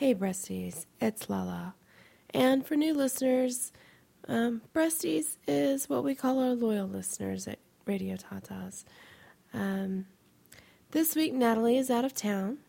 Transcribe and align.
Hey, 0.00 0.14
Breasties, 0.14 0.86
it's 0.98 1.28
Lala. 1.28 1.74
And 2.30 2.66
for 2.66 2.74
new 2.74 2.94
listeners, 2.94 3.70
um, 4.26 4.62
Breasties 4.74 5.36
is 5.46 5.90
what 5.90 6.04
we 6.04 6.14
call 6.14 6.38
our 6.38 6.54
loyal 6.54 6.88
listeners 6.88 7.46
at 7.46 7.58
Radio 7.84 8.16
Tatas. 8.16 8.86
Um, 9.52 10.06
this 10.92 11.14
week, 11.14 11.34
Natalie 11.34 11.76
is 11.76 11.90
out 11.90 12.06
of 12.06 12.14
town, 12.14 12.60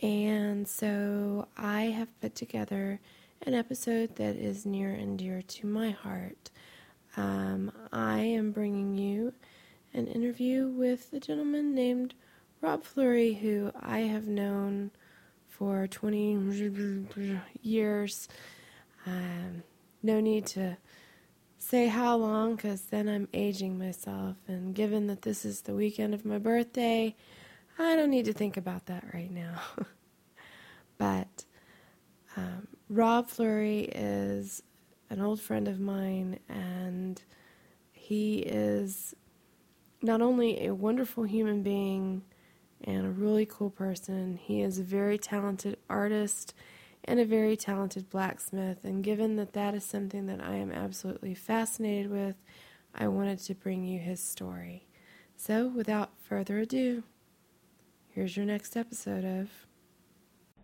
and 0.00 0.68
so 0.68 1.48
I 1.56 1.84
have 1.84 2.20
put 2.20 2.34
together 2.34 3.00
an 3.46 3.54
episode 3.54 4.16
that 4.16 4.36
is 4.36 4.66
near 4.66 4.90
and 4.90 5.18
dear 5.18 5.40
to 5.40 5.66
my 5.66 5.92
heart. 5.92 6.50
Um, 7.16 7.72
I 7.94 8.18
am 8.18 8.52
bringing 8.52 8.94
you 8.94 9.32
an 9.94 10.06
interview 10.06 10.68
with 10.68 11.14
a 11.14 11.18
gentleman 11.18 11.74
named 11.74 12.12
Rob 12.60 12.84
Flurry, 12.84 13.32
who 13.32 13.72
I 13.80 14.00
have 14.00 14.28
known 14.28 14.90
for 15.58 15.88
20 15.88 17.42
years. 17.62 18.28
Um, 19.06 19.64
no 20.02 20.20
need 20.20 20.46
to 20.46 20.76
say 21.58 21.88
how 21.88 22.16
long 22.16 22.54
because 22.54 22.82
then 22.82 23.08
I'm 23.08 23.28
aging 23.34 23.76
myself. 23.76 24.36
And 24.46 24.74
given 24.74 25.08
that 25.08 25.22
this 25.22 25.44
is 25.44 25.62
the 25.62 25.74
weekend 25.74 26.14
of 26.14 26.24
my 26.24 26.38
birthday, 26.38 27.16
I 27.76 27.96
don't 27.96 28.10
need 28.10 28.26
to 28.26 28.32
think 28.32 28.56
about 28.56 28.86
that 28.86 29.04
right 29.12 29.30
now. 29.30 29.60
but 30.98 31.44
um, 32.36 32.68
Rob 32.88 33.28
Flurry 33.28 33.80
is 33.92 34.62
an 35.10 35.20
old 35.20 35.40
friend 35.40 35.66
of 35.66 35.80
mine, 35.80 36.38
and 36.48 37.20
he 37.92 38.38
is 38.40 39.14
not 40.02 40.22
only 40.22 40.66
a 40.66 40.74
wonderful 40.74 41.24
human 41.24 41.62
being 41.62 42.22
and 42.84 43.06
a 43.06 43.10
really 43.10 43.46
cool 43.46 43.70
person, 43.70 44.38
he 44.40 44.62
is 44.62 44.78
a 44.78 44.84
very 44.84 45.18
talented 45.18 45.76
artist 45.90 46.54
and 47.04 47.18
a 47.18 47.24
very 47.24 47.56
talented 47.56 48.10
blacksmith. 48.10 48.84
And 48.84 49.02
given 49.02 49.36
that 49.36 49.52
that 49.54 49.74
is 49.74 49.84
something 49.84 50.26
that 50.26 50.42
I 50.42 50.56
am 50.56 50.70
absolutely 50.70 51.34
fascinated 51.34 52.10
with, 52.10 52.36
I 52.94 53.08
wanted 53.08 53.38
to 53.40 53.54
bring 53.54 53.84
you 53.84 53.98
his 53.98 54.22
story. 54.22 54.86
So, 55.36 55.68
without 55.68 56.10
further 56.20 56.58
ado, 56.58 57.04
here's 58.10 58.36
your 58.36 58.46
next 58.46 58.76
episode 58.76 59.24
of 59.24 59.48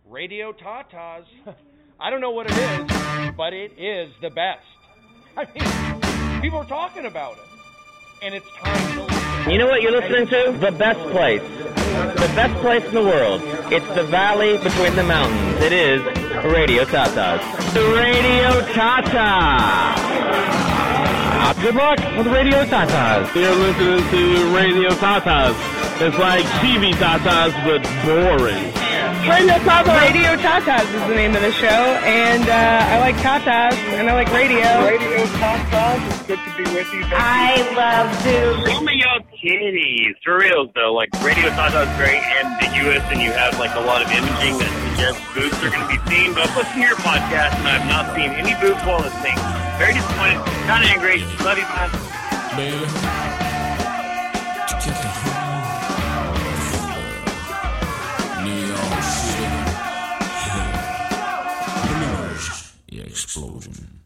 Radio 0.05 0.51
Tatas. 0.51 1.25
I 1.99 2.09
don't 2.09 2.19
know 2.19 2.31
what 2.31 2.47
it 2.51 2.57
is, 2.57 3.31
but 3.37 3.53
it 3.53 3.79
is 3.79 4.11
the 4.21 4.29
best. 4.29 4.65
I 5.37 5.45
mean, 5.45 6.41
people 6.41 6.59
are 6.59 6.65
talking 6.65 7.05
about 7.05 7.37
it. 7.37 7.43
And 8.21 8.35
it's 8.35 8.49
time 8.57 9.07
to. 9.07 9.14
You 9.47 9.59
know 9.59 9.67
what 9.67 9.83
you're 9.83 9.91
listening 9.91 10.25
to? 10.27 10.57
The 10.59 10.71
best 10.71 10.99
place. 11.11 11.41
The 11.41 12.31
best 12.33 12.59
place 12.61 12.83
in 12.83 12.95
the 12.95 13.03
world. 13.03 13.41
It's 13.71 13.87
the 13.93 14.03
valley 14.03 14.57
between 14.57 14.95
the 14.95 15.03
mountains. 15.03 15.61
It 15.61 15.71
is 15.71 16.01
Radio 16.43 16.83
Tatas. 16.85 17.41
Radio 17.75 18.61
Tata. 18.73 20.01
Good 21.61 21.75
luck 21.75 21.99
with 22.17 22.27
Radio 22.27 22.65
Tatas. 22.65 23.33
You're 23.35 23.55
listening 23.55 24.09
to 24.09 24.55
Radio 24.55 24.89
Tatas. 24.89 25.55
It's 26.01 26.17
like 26.17 26.43
TV 26.61 26.93
Tatas, 26.93 27.53
but 27.65 27.83
boring. 28.03 28.84
Radio 29.25 29.57
Tatas. 29.65 30.01
Radio 30.01 30.37
Tatas 30.37 30.85
is 30.85 31.01
the 31.09 31.15
name 31.15 31.35
of 31.35 31.41
the 31.41 31.51
show, 31.53 31.81
and 32.05 32.45
uh, 32.47 32.93
I 32.93 32.99
like 32.99 33.15
Tatas, 33.17 33.73
and 33.97 34.07
I 34.07 34.13
like 34.13 34.31
radio. 34.31 34.61
Radio 34.85 35.25
Tatas, 35.41 35.97
it's 36.13 36.21
good 36.29 36.39
to 36.45 36.51
be 36.57 36.63
with 36.75 36.93
you. 36.93 37.01
I 37.09 37.57
love 37.73 38.13
to. 38.21 38.69
Some 38.69 38.87
of 38.87 38.93
y'all 38.93 39.25
kitties. 39.41 40.15
For 40.23 40.37
real 40.37 40.69
though, 40.75 40.93
like 40.93 41.09
Radio 41.23 41.49
Tata 41.49 41.89
is 41.89 41.97
very 41.97 42.21
ambiguous, 42.21 43.01
and 43.09 43.19
you 43.19 43.31
have 43.31 43.57
like 43.57 43.73
a 43.73 43.81
lot 43.81 44.05
of 44.05 44.11
imaging 44.13 44.59
that 44.61 44.69
suggests 44.93 45.21
boobs 45.33 45.57
are 45.65 45.73
going 45.73 45.81
to 45.81 45.89
be 45.89 45.97
seen. 46.05 46.33
But 46.37 46.45
I've 46.45 46.55
listened 46.55 46.85
to 46.85 46.87
your 46.87 47.01
podcast, 47.01 47.57
and 47.57 47.67
I've 47.67 47.87
not 47.89 48.13
seen 48.13 48.29
any 48.29 48.53
boobs 48.61 48.85
while 48.85 49.01
listening. 49.01 49.37
Very 49.81 49.97
disappointed, 49.97 50.37
kind 50.69 50.85
of 50.85 50.89
angry. 50.93 51.25
Love 51.41 51.57
you, 51.57 51.65
man. 51.65 51.89
Baby. 52.53 52.85
Explosion. 63.15 64.04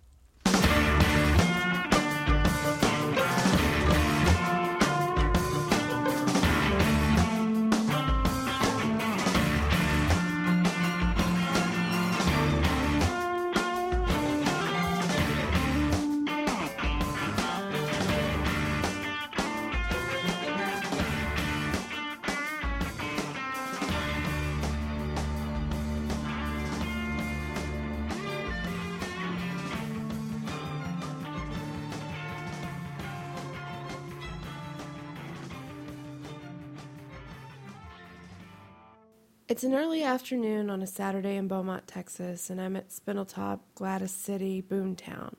It's 39.49 39.63
an 39.63 39.73
early 39.73 40.03
afternoon 40.03 40.69
on 40.69 40.83
a 40.83 40.85
Saturday 40.85 41.35
in 41.35 41.47
Beaumont, 41.47 41.87
Texas, 41.87 42.51
and 42.51 42.61
I'm 42.61 42.75
at 42.75 42.89
Spindletop, 42.89 43.61
Gladys 43.73 44.11
City, 44.11 44.61
Boomtown. 44.61 45.33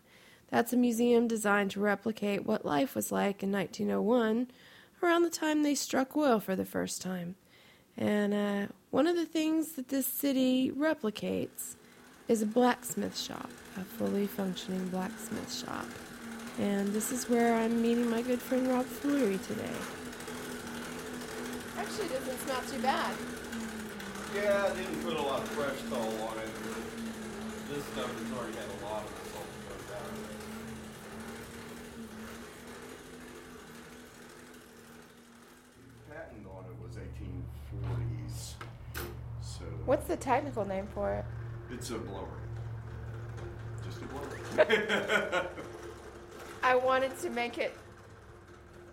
That's 0.48 0.72
a 0.72 0.76
museum 0.76 1.28
designed 1.28 1.70
to 1.70 1.80
replicate 1.80 2.44
what 2.44 2.64
life 2.64 2.96
was 2.96 3.12
like 3.12 3.44
in 3.44 3.52
1901, 3.52 4.50
around 5.00 5.22
the 5.22 5.30
time 5.30 5.62
they 5.62 5.76
struck 5.76 6.16
oil 6.16 6.40
for 6.40 6.56
the 6.56 6.64
first 6.64 7.00
time. 7.00 7.36
And 7.96 8.34
uh, 8.34 8.72
one 8.90 9.06
of 9.06 9.14
the 9.14 9.26
things 9.26 9.74
that 9.74 9.90
this 9.90 10.08
city 10.08 10.72
replicates 10.72 11.76
is 12.26 12.42
a 12.42 12.46
blacksmith 12.46 13.16
shop, 13.16 13.48
a 13.76 13.84
fully 13.84 14.26
functioning 14.26 14.88
blacksmith 14.88 15.54
shop. 15.54 15.86
And 16.58 16.92
this 16.92 17.12
is 17.12 17.28
where 17.28 17.54
I'm 17.54 17.80
meeting 17.80 18.10
my 18.10 18.22
good 18.22 18.42
friend 18.42 18.66
Rob 18.66 18.86
Flurry 18.86 19.38
today. 19.46 19.70
Actually, 21.78 22.08
doesn't 22.08 22.40
smell 22.40 22.62
too 22.62 22.82
bad. 22.82 23.14
Yeah, 24.34 24.68
I 24.70 24.76
didn't 24.76 25.02
put 25.02 25.14
a 25.14 25.22
lot 25.22 25.40
of 25.40 25.48
fresh 25.48 25.76
coal 25.90 26.28
on 26.28 26.38
it. 26.38 26.50
This 27.68 27.84
stuff 27.86 28.10
has 28.18 28.38
already 28.38 28.56
had 28.56 28.66
a 28.66 28.84
lot 28.86 29.02
of 29.02 29.10
salt 29.32 29.46
cooked 29.68 29.90
out 29.96 30.06
of 30.06 30.18
it. 30.18 30.36
Patent 36.10 36.46
on 36.46 36.64
it 36.64 36.76
was 36.82 36.96
1840s. 36.96 38.54
So 39.42 39.64
What's 39.86 40.06
the 40.06 40.16
technical 40.16 40.64
name 40.64 40.88
for 40.94 41.12
it? 41.14 41.24
it's 41.72 41.90
a 41.90 41.98
blower. 41.98 42.26
Just 43.84 44.02
a 44.02 44.06
blower. 44.06 45.46
I 46.62 46.74
wanted 46.76 47.16
to 47.20 47.30
make 47.30 47.58
it 47.58 47.76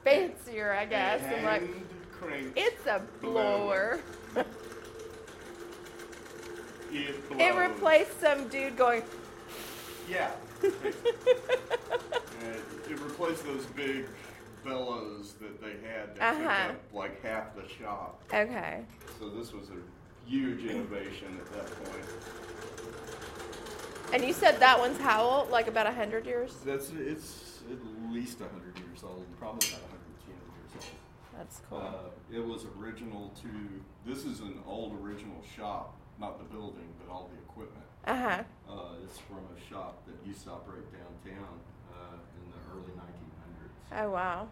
fancier, 0.03 0.73
I 0.73 0.85
guess. 0.85 1.21
I'm 1.23 1.43
like, 1.43 1.61
Hand 1.61 1.85
crank. 2.11 2.53
it's 2.55 2.85
a 2.85 3.01
blower. 3.21 3.99
It, 7.05 7.15
It 7.39 7.55
replaced 7.55 8.19
some 8.21 8.47
dude 8.47 8.75
going, 8.77 9.03
Yeah. 10.09 10.31
And 12.43 12.55
it 12.89 12.99
replaced 13.01 13.45
those 13.45 13.65
big 13.67 14.05
bellows 14.63 15.33
that 15.41 15.59
they 15.61 15.75
had 15.87 16.15
that 16.15 16.35
Uh-huh. 16.35 16.67
took 16.67 16.75
up 16.75 16.81
like 16.93 17.21
half 17.23 17.55
the 17.55 17.67
shop. 17.67 18.21
okay. 18.33 18.85
So 19.19 19.29
this 19.29 19.53
was 19.53 19.69
a 19.69 20.29
huge 20.29 20.63
innovation 20.65 21.39
at 21.39 21.53
that 21.53 21.65
point. 21.83 22.05
And 24.13 24.23
you 24.23 24.33
said 24.33 24.59
that 24.59 24.79
one's 24.79 24.99
how 24.99 25.21
old? 25.23 25.49
Like 25.51 25.67
about 25.67 25.85
a 25.87 25.91
hundred 25.91 26.25
years? 26.25 26.53
That's 26.65 26.91
it's 26.91 27.59
at 27.69 28.11
least 28.13 28.39
hundred 28.39 28.77
years 28.79 29.03
old, 29.03 29.25
probably 29.39 29.67
about 29.69 29.81
hundred 29.89 30.17
ten 30.25 30.35
years 30.55 30.71
old. 30.75 30.85
That's 31.37 31.61
cool. 31.69 31.77
Uh, 31.79 32.09
it 32.33 32.45
was 32.45 32.65
original 32.79 33.33
to. 33.41 33.49
This 34.09 34.23
is 34.25 34.39
an 34.39 34.59
old 34.65 34.93
original 35.01 35.43
shop, 35.57 35.96
not 36.19 36.37
the 36.39 36.45
building, 36.53 36.87
but 36.99 37.11
all 37.11 37.29
the 37.33 37.37
equipment. 37.49 37.85
Uh 38.05 38.15
huh. 38.15 38.43
Uh, 38.69 39.03
it's 39.03 39.19
from 39.19 39.43
a 39.55 39.59
shop 39.69 40.05
that 40.07 40.15
used 40.25 40.43
to 40.45 40.51
operate 40.51 40.85
downtown 40.91 41.59
uh, 41.93 42.15
in 42.39 42.51
the 42.51 42.61
early 42.73 42.93
1900s. 42.95 44.03
Oh 44.03 44.11
wow. 44.11 44.47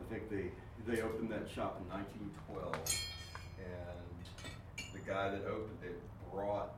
I 0.00 0.12
think 0.12 0.30
they 0.30 0.50
they 0.86 1.02
opened 1.02 1.30
that 1.30 1.48
shop 1.50 1.80
in 1.82 1.88
1912, 1.90 2.74
and 3.60 4.92
the 4.94 5.00
guy 5.00 5.28
that 5.30 5.44
opened 5.44 5.82
it 5.84 6.00
brought 6.32 6.72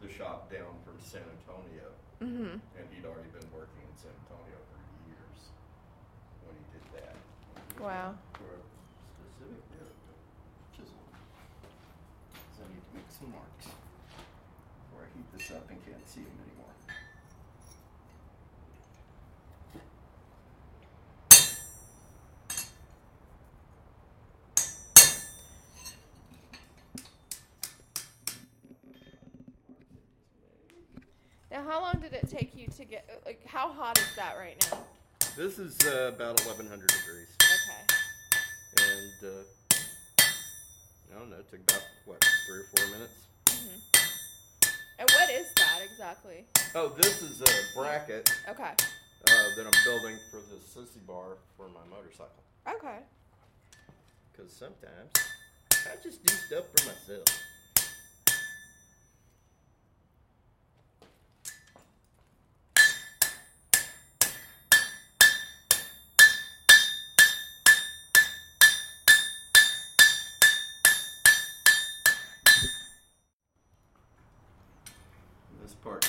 the 0.00 0.08
shop 0.12 0.50
down 0.52 0.74
from 0.84 0.94
San 1.02 1.22
Antonio, 1.22 1.88
Mhm. 2.20 2.60
and 2.78 2.84
he'd 2.90 3.04
already 3.04 3.28
been 3.30 3.48
working 3.52 3.82
in 3.82 3.96
San 3.96 4.10
Antonio 4.22 4.58
for 4.70 4.78
years 5.08 5.40
when 6.46 6.54
he 6.58 6.64
did 6.74 6.84
that. 7.02 7.80
Wow. 7.80 8.14
For 14.92 15.04
a 15.04 15.08
specific 15.08 15.32
bit 15.32 15.38
of 15.38 15.38
chisel. 15.38 15.38
So 15.38 15.38
you 15.38 15.38
can 15.38 15.38
this 15.38 15.50
up 15.50 15.70
and 15.70 15.86
can't 15.86 16.08
see 16.08 16.20
them 16.20 16.38
anymore. 16.46 16.72
Now, 31.50 31.62
how 31.68 31.82
long 31.82 32.00
did 32.00 32.14
it 32.14 32.30
take 32.30 32.56
you 32.56 32.66
to 32.68 32.84
get? 32.84 33.22
Like, 33.26 33.46
how 33.46 33.68
hot 33.68 33.98
is 33.98 34.16
that 34.16 34.36
right 34.38 34.66
now? 34.70 34.78
This 35.36 35.58
is 35.58 35.78
uh, 35.86 36.12
about 36.14 36.40
1100 36.44 36.88
degrees. 36.88 37.28
Okay. 37.40 37.82
And 38.78 39.30
uh, 39.30 39.44
I 41.14 41.18
don't 41.18 41.30
know, 41.30 41.36
it 41.36 41.50
took 41.50 41.60
about, 41.60 41.82
what, 42.06 42.24
three 42.46 42.60
or 42.60 42.64
four 42.74 42.86
minutes? 42.88 43.31
And 44.98 45.10
what 45.10 45.30
is 45.30 45.46
that 45.56 45.80
exactly? 45.84 46.44
Oh, 46.74 46.88
this 46.90 47.22
is 47.22 47.40
a 47.42 47.78
bracket 47.78 48.32
Okay. 48.48 48.62
uh, 48.62 49.48
that 49.56 49.66
I'm 49.66 49.84
building 49.84 50.16
for 50.30 50.36
the 50.38 50.56
sissy 50.62 51.04
bar 51.06 51.38
for 51.56 51.68
my 51.68 51.80
motorcycle. 51.90 52.42
Okay. 52.68 52.98
Because 54.30 54.52
sometimes 54.52 55.10
I 55.72 55.96
just 56.02 56.24
do 56.24 56.34
stuff 56.34 56.64
for 56.76 56.86
myself. 56.86 57.24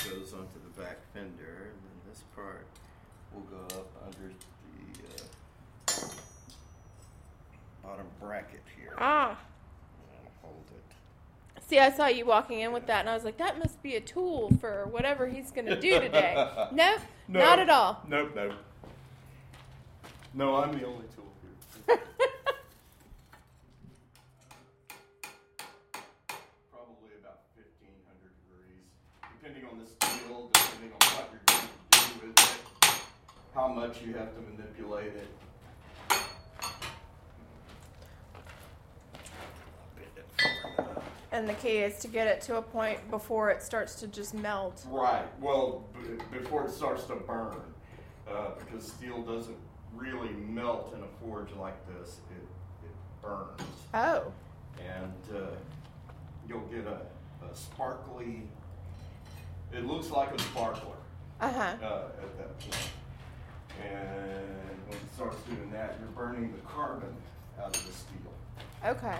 Goes 0.04 0.32
onto 0.34 0.58
the 0.62 0.80
back 0.82 0.98
fender, 1.12 1.70
and 1.70 1.78
then 1.82 1.96
this 2.08 2.22
part 2.34 2.66
will 3.32 3.42
go 3.42 3.62
up 3.76 3.90
under 4.04 4.32
the 5.86 6.02
uh, 6.02 6.08
bottom 7.82 8.06
bracket 8.20 8.62
here. 8.76 8.94
Ah. 8.98 9.30
And 9.30 10.28
hold 10.42 10.64
it. 10.76 11.62
See, 11.66 11.78
I 11.78 11.90
saw 11.90 12.06
you 12.06 12.26
walking 12.26 12.60
in 12.60 12.72
with 12.72 12.86
that, 12.86 13.00
and 13.00 13.08
I 13.08 13.14
was 13.14 13.24
like, 13.24 13.38
that 13.38 13.58
must 13.58 13.82
be 13.82 13.96
a 13.96 14.00
tool 14.00 14.52
for 14.60 14.86
whatever 14.90 15.26
he's 15.26 15.50
going 15.50 15.66
to 15.66 15.80
do 15.80 15.98
today. 16.00 16.34
nope, 16.72 17.00
No. 17.28 17.40
not 17.40 17.58
at 17.58 17.70
all. 17.70 18.02
Nope, 18.08 18.32
nope. 18.34 18.52
No, 20.34 20.56
I'm 20.56 20.72
the 20.78 20.84
only 20.86 21.06
tool 21.14 21.32
here. 21.86 21.98
Probably 26.70 27.14
about 27.22 27.40
1500 27.54 28.34
degrees, 28.42 28.90
depending 29.38 29.64
on 29.70 29.78
the 29.78 29.86
steel, 29.86 30.50
depending 30.52 30.90
on 30.92 31.00
what 31.14 31.28
you're 31.30 31.46
going 31.46 31.68
to 31.70 31.98
do 31.98 32.26
with 32.26 32.38
it, 32.38 32.60
how 33.54 33.68
much 33.86 34.02
you 34.02 34.14
have 34.14 34.34
to 34.34 34.40
manipulate 34.40 35.12
it. 35.14 35.28
Bend 39.96 40.08
it 40.16 40.26
far 40.40 40.84
enough. 40.84 41.04
And 41.32 41.48
the 41.48 41.54
key 41.54 41.78
is 41.78 41.98
to 42.00 42.08
get 42.08 42.26
it 42.26 42.40
to 42.42 42.56
a 42.56 42.62
point 42.62 43.10
before 43.10 43.50
it 43.50 43.62
starts 43.62 43.96
to 43.96 44.06
just 44.06 44.34
melt. 44.34 44.84
Right. 44.88 45.26
Well, 45.40 45.84
b- 45.94 46.22
before 46.38 46.64
it 46.64 46.70
starts 46.70 47.04
to 47.04 47.16
burn, 47.16 47.56
uh, 48.30 48.52
because 48.58 48.86
steel 48.86 49.22
doesn't 49.22 49.56
really 49.94 50.30
melt 50.30 50.94
in 50.96 51.02
a 51.02 51.06
forge 51.20 51.52
like 51.58 51.76
this. 51.86 52.20
It, 52.30 52.86
it 52.86 52.90
burns, 53.22 53.60
Oh. 53.92 54.32
and 54.80 55.36
uh, 55.36 55.40
you'll 56.48 56.60
get 56.68 56.86
a, 56.86 57.00
a 57.50 57.54
sparkly. 57.54 58.42
It 59.72 59.84
looks 59.86 60.10
like 60.10 60.32
a 60.32 60.38
sparkler 60.38 60.94
Uh 61.40 61.52
huh. 61.52 61.74
uh, 61.84 62.02
at 62.22 62.38
that 62.38 62.58
point. 62.60 62.76
And 63.82 64.88
when 64.88 64.96
it 64.98 65.14
starts 65.14 65.36
doing 65.44 65.70
that, 65.72 65.96
you're 66.00 66.08
burning 66.10 66.52
the 66.52 66.60
carbon 66.68 67.14
out 67.60 67.76
of 67.76 67.86
the 67.86 67.92
steel, 67.92 68.32
Okay. 68.84 69.18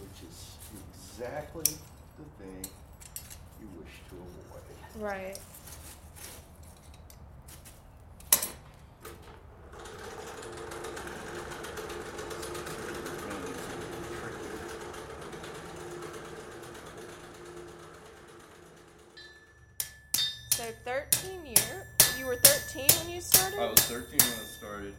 which 0.00 0.28
is 0.28 0.56
exactly 0.94 1.64
the 2.18 2.44
thing 2.44 2.70
you 3.60 3.68
wish 3.78 3.92
to 4.10 4.16
avoid. 4.16 5.02
Right. 5.12 5.38
So 20.50 20.64
13 20.84 21.44
year. 21.45 21.45
You 22.26 22.32
were 22.32 22.38
13 22.38 22.86
when 23.04 23.14
you 23.14 23.20
started. 23.20 23.60
I 23.60 23.70
was 23.70 23.78
13 23.82 24.18
when 24.18 24.18
I 24.18 24.44
started. 24.58 24.94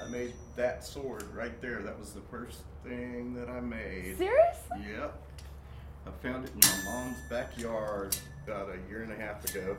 I 0.00 0.08
made 0.08 0.34
that 0.54 0.84
sword 0.84 1.24
right 1.34 1.60
there. 1.60 1.82
That 1.82 1.98
was 1.98 2.12
the 2.12 2.20
first 2.30 2.60
thing 2.84 3.34
that 3.34 3.48
I 3.48 3.58
made. 3.58 4.18
Seriously? 4.18 4.84
Yep. 4.88 5.20
I 6.06 6.10
found 6.22 6.44
it 6.44 6.52
in 6.54 6.60
my 6.60 6.92
mom's 6.92 7.16
backyard 7.28 8.16
about 8.46 8.68
a 8.68 8.88
year 8.88 9.02
and 9.02 9.10
a 9.10 9.16
half 9.16 9.44
ago. 9.50 9.76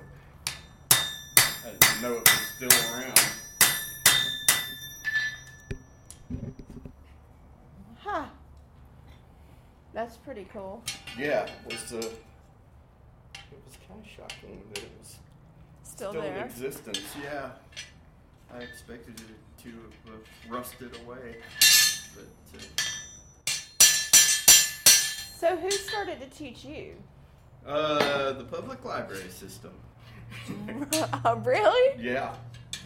I 0.50 1.70
didn't 1.80 2.02
know 2.02 2.16
it 2.16 2.28
was 2.28 2.42
still 2.58 2.94
around. 2.94 3.20
Huh. 8.00 8.26
That's 9.94 10.18
pretty 10.18 10.46
cool. 10.52 10.84
Yeah, 11.18 11.46
it 11.46 11.52
was. 11.72 11.94
Uh, 11.94 12.00
it 12.00 13.62
was 13.66 13.78
kind 13.88 14.04
of 14.04 14.10
shocking 14.10 14.62
that 14.74 14.84
it 14.84 14.92
was 15.00 15.20
Still, 16.00 16.12
still 16.12 16.22
in 16.24 16.34
there. 16.34 16.46
existence. 16.46 17.02
Yeah, 17.22 17.50
I 18.56 18.60
expected 18.60 19.20
it 19.20 19.64
to 19.64 19.70
have 19.70 20.14
uh, 20.16 20.54
rusted 20.56 20.96
away, 21.06 21.36
but. 22.16 22.58
Uh, 22.58 22.62
So 25.38 25.56
who 25.58 25.70
started 25.72 26.20
to 26.22 26.28
teach 26.38 26.64
you? 26.64 26.96
Uh, 27.66 28.32
the 28.34 28.44
public 28.46 28.84
library 28.86 29.30
system. 29.30 29.72
really? 31.44 32.02
Yeah, 32.02 32.34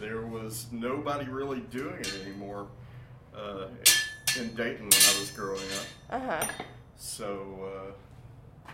there 0.00 0.22
was 0.26 0.66
nobody 0.72 1.28
really 1.30 1.60
doing 1.60 2.00
it 2.00 2.14
anymore 2.24 2.66
uh, 3.36 3.66
in 4.38 4.54
Dayton 4.56 4.86
when 4.86 4.92
I 4.92 5.18
was 5.20 5.30
growing 5.36 5.62
up. 5.78 5.86
Uh 6.10 6.18
huh. 6.20 6.46
So 6.96 7.94
uh, 8.66 8.70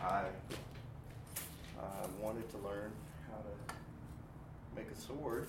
I 0.00 0.24
I 1.80 2.06
wanted 2.20 2.48
to 2.50 2.58
learn 2.58 2.90
how 2.90 3.06
to 3.06 3.07
make 4.78 4.90
a 4.96 5.00
sword 5.00 5.48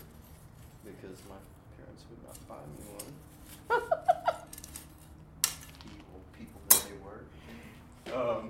because 0.83 1.21
my 1.29 1.35
parents 1.77 2.03
would 2.09 2.23
not 2.25 2.47
buy 2.47 2.55
me 2.73 2.81
one. 2.97 3.13
Evil 5.85 6.21
people 6.35 6.61
that 6.69 6.83
they 6.85 6.97
were. 7.05 7.21
Um, 8.19 8.49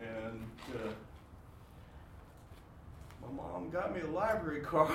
and 0.00 0.42
uh, 0.74 0.90
my 3.22 3.30
mom 3.42 3.70
got 3.70 3.94
me 3.94 4.00
a 4.00 4.06
library 4.06 4.60
card. 4.60 4.90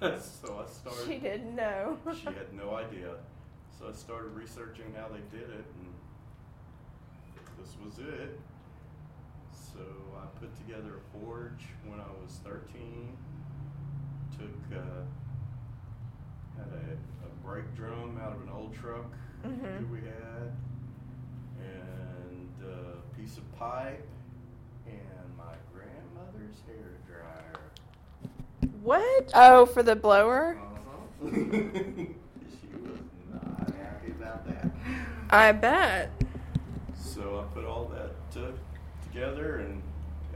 so 0.00 0.64
I 0.64 0.68
started. 0.68 1.06
She 1.06 1.18
didn't 1.18 1.54
know. 1.54 1.96
she 2.18 2.24
had 2.24 2.52
no 2.52 2.74
idea. 2.74 3.14
So 3.78 3.88
I 3.88 3.92
started 3.92 4.34
researching 4.34 4.92
how 4.96 5.08
they 5.08 5.22
did 5.36 5.48
it, 5.48 5.64
and 5.78 5.94
this 7.60 7.76
was 7.84 7.98
it. 7.98 8.40
So 9.52 9.80
I 10.16 10.26
put 10.40 10.56
together 10.56 10.94
a 10.98 11.18
forge 11.18 11.66
when 11.86 12.00
I 12.00 12.10
was 12.24 12.40
13. 12.44 13.16
Took, 14.38 14.78
uh, 14.78 14.80
had 16.56 16.66
a, 16.72 17.26
a 17.26 17.46
brake 17.46 17.74
drum 17.76 18.18
out 18.22 18.32
of 18.32 18.42
an 18.42 18.48
old 18.54 18.74
truck 18.74 19.06
Mhm. 19.44 19.62
that 19.62 19.90
we 19.90 19.98
had, 20.00 20.52
and 21.60 22.48
a 22.64 23.16
piece 23.16 23.36
of 23.38 23.58
pipe, 23.58 24.06
and 24.86 25.36
my 25.36 25.54
grandmother's 25.72 26.56
hair 26.66 26.92
dryer. 27.06 27.60
What? 28.82 29.30
Oh, 29.34 29.66
for 29.66 29.82
the 29.82 29.94
blower? 29.96 30.56
Uh-huh. 31.22 31.30
she 31.30 32.68
was 32.82 33.00
not 33.32 33.70
happy 33.76 34.10
about 34.10 34.46
that. 34.48 34.70
I 35.30 35.52
bet. 35.52 36.10
So 36.98 37.40
I 37.40 37.54
put 37.54 37.64
all 37.64 37.86
that 37.94 38.42
uh, 38.42 38.50
together, 39.06 39.58
and 39.58 39.82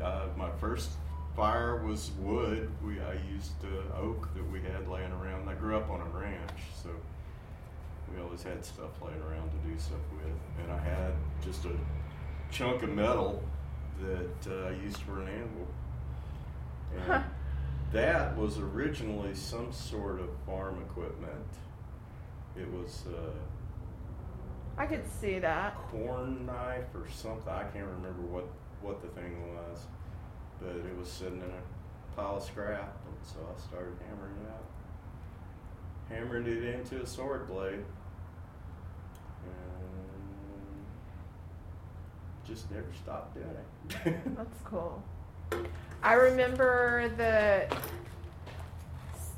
uh, 0.03 0.27
my 0.37 0.51
first 0.61 0.91
fire 1.39 1.77
was 1.87 2.11
wood. 2.19 2.69
We 2.85 3.01
I 3.01 3.13
used 3.33 3.53
uh, 3.65 3.97
oak 3.97 4.29
that 4.35 4.51
we 4.51 4.61
had 4.61 4.89
laying 4.89 5.13
around. 5.13 5.49
I 5.49 5.55
grew 5.55 5.77
up 5.77 5.89
on 5.89 6.01
a 6.01 6.19
ranch, 6.19 6.61
so 6.83 6.91
we 8.13 8.21
always 8.21 8.43
had 8.43 8.65
stuff 8.65 8.91
laying 9.01 9.23
around 9.23 9.49
to 9.53 9.69
do 9.69 9.79
stuff 9.79 10.01
with. 10.17 10.65
And 10.65 10.73
I 10.73 10.79
had 10.81 11.13
just 11.45 11.65
a 11.65 11.71
chunk 12.51 12.83
of 12.83 12.91
metal 12.91 13.41
that 14.01 14.51
uh, 14.53 14.67
I 14.67 14.71
used 14.83 14.99
for 14.99 15.23
an 15.23 15.29
anvil. 15.29 15.69
And 16.97 17.03
Huh. 17.05 17.23
that 17.93 18.37
was 18.37 18.59
originally 18.59 19.35
some 19.35 19.73
sort 19.73 20.19
of 20.21 20.31
farm 20.45 20.83
equipment. 20.91 21.47
It 22.57 22.69
was. 22.73 23.05
Uh, 23.07 23.31
I 24.77 24.87
could 24.87 25.05
see 25.21 25.39
that. 25.39 25.77
corn 25.93 26.47
knife 26.47 26.93
or 26.97 27.09
something. 27.09 27.53
I 27.53 27.63
can't 27.63 27.87
remember 27.87 28.23
what 28.23 28.47
what 28.81 29.01
the 29.03 29.09
thing 29.21 29.55
was, 29.55 29.87
but 30.61 30.71
it 30.71 30.99
was 30.99 31.09
sitting 31.09 31.39
in 31.39 31.51
a 31.51 32.17
pile 32.17 32.37
of 32.37 32.43
scrap, 32.43 32.97
and 33.07 33.17
so 33.23 33.37
I 33.41 33.61
started 33.61 33.95
hammering 34.09 34.35
it 34.45 34.51
out. 34.51 34.65
Hammering 36.09 36.47
it 36.47 36.75
into 36.75 37.03
a 37.03 37.07
sword 37.07 37.49
blade, 37.49 37.85
and 39.45 39.55
just 42.47 42.71
never 42.71 42.87
stopped 43.03 43.35
doing 43.35 43.47
it. 44.07 44.17
That's 44.37 44.59
cool. 44.65 45.03
I 46.03 46.15
remember 46.15 47.11
the 47.17 47.67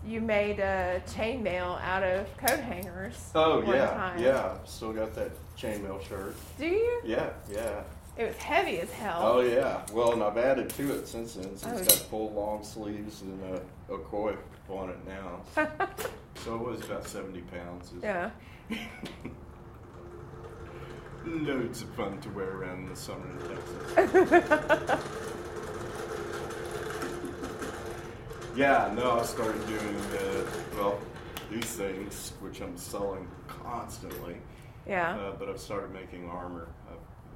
you 0.05 0.21
made 0.21 0.61
a 0.61 1.03
chainmail 1.07 1.81
out 1.83 2.03
of 2.03 2.35
coat 2.39 2.61
hangers. 2.61 3.31
oh 3.35 3.63
yeah, 3.63 3.91
time. 3.91 4.23
yeah. 4.23 4.55
Still 4.65 4.93
got 4.93 5.15
that 5.15 5.31
chainmail 5.57 6.07
shirt. 6.07 6.35
Do 6.59 6.67
you? 6.67 7.01
Yeah, 7.05 7.31
yeah. 7.51 7.83
It 8.17 8.27
was 8.27 8.37
heavy 8.37 8.81
as 8.81 8.91
hell. 8.91 9.21
Oh 9.23 9.41
yeah. 9.41 9.83
Well, 9.93 10.13
and 10.13 10.23
I've 10.23 10.37
added 10.37 10.69
to 10.71 10.93
it 10.95 11.07
since 11.09 11.35
then. 11.35 11.57
So 11.57 11.69
Oh. 11.71 11.77
it's 11.77 11.87
got 11.89 12.09
full 12.09 12.33
long 12.33 12.63
sleeves 12.65 13.23
and 13.23 13.41
a, 13.55 13.63
a 13.95 13.99
coif 13.99 14.37
on 14.69 14.91
it 14.91 14.99
now. 15.07 15.41
so 16.45 16.55
it 16.55 16.61
was 16.61 16.85
about 16.85 17.07
seventy 17.09 17.41
pounds. 17.43 17.93
Yeah. 18.03 18.31
Loads 21.25 21.83
of 21.83 21.89
fun 21.91 22.19
to 22.21 22.29
wear 22.31 22.51
around 22.51 22.85
in 22.85 22.89
the 22.89 22.97
summer 22.97 23.27
in 23.31 23.39
Texas. 23.97 25.01
yeah, 28.57 28.93
no, 28.97 29.21
I 29.21 29.23
started 29.25 29.65
doing 29.67 29.97
uh, 29.97 30.45
well 30.77 30.99
these 31.51 31.65
things, 31.67 32.33
which 32.41 32.61
I'm 32.61 32.77
selling 32.77 33.27
constantly. 33.49 34.37
Yeah. 34.87 35.17
Uh, 35.17 35.33
but 35.39 35.49
I've 35.49 35.61
started 35.61 35.93
making 35.93 36.29
armor. 36.29 36.69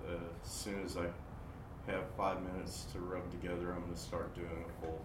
Uh, 0.06 0.12
as 0.44 0.50
soon 0.50 0.82
as 0.84 0.96
I 0.96 1.06
have 1.90 2.02
five 2.16 2.42
minutes 2.42 2.86
to 2.92 2.98
rub 2.98 3.30
together, 3.30 3.72
I'm 3.72 3.82
going 3.82 3.94
to 3.94 3.98
start 3.98 4.34
doing 4.34 4.48
a 4.48 4.80
full 4.84 5.00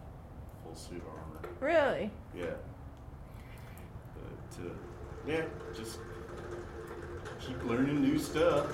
full 0.64 0.76
suit 0.76 1.02
armor. 1.08 1.56
Really? 1.60 2.12
Yeah. 2.36 2.46
But 4.16 4.66
uh, 4.66 4.74
yeah, 5.26 5.44
just 5.76 6.00
keep 7.40 7.64
learning 7.64 8.02
new 8.02 8.18
stuff. 8.18 8.66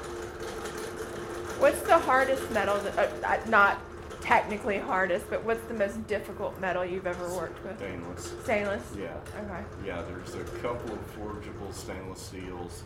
What's 1.59 1.81
the 1.81 1.97
hardest 1.97 2.49
metal? 2.51 2.77
That, 2.79 2.97
uh, 2.97 3.27
uh, 3.27 3.49
not 3.49 3.79
technically 4.21 4.79
hardest, 4.79 5.29
but 5.29 5.43
what's 5.43 5.65
the 5.67 5.73
most 5.73 6.05
difficult 6.07 6.59
metal 6.59 6.83
you've 6.83 7.07
ever 7.07 7.29
worked 7.35 7.63
with? 7.63 7.77
Stainless. 7.77 8.33
Stainless. 8.43 8.83
Yeah. 8.97 9.15
Okay. 9.39 9.63
Yeah, 9.85 10.01
there's 10.01 10.35
a 10.35 10.43
couple 10.61 10.93
of 10.93 11.01
forgeable 11.11 11.71
stainless 11.71 12.21
steels, 12.21 12.83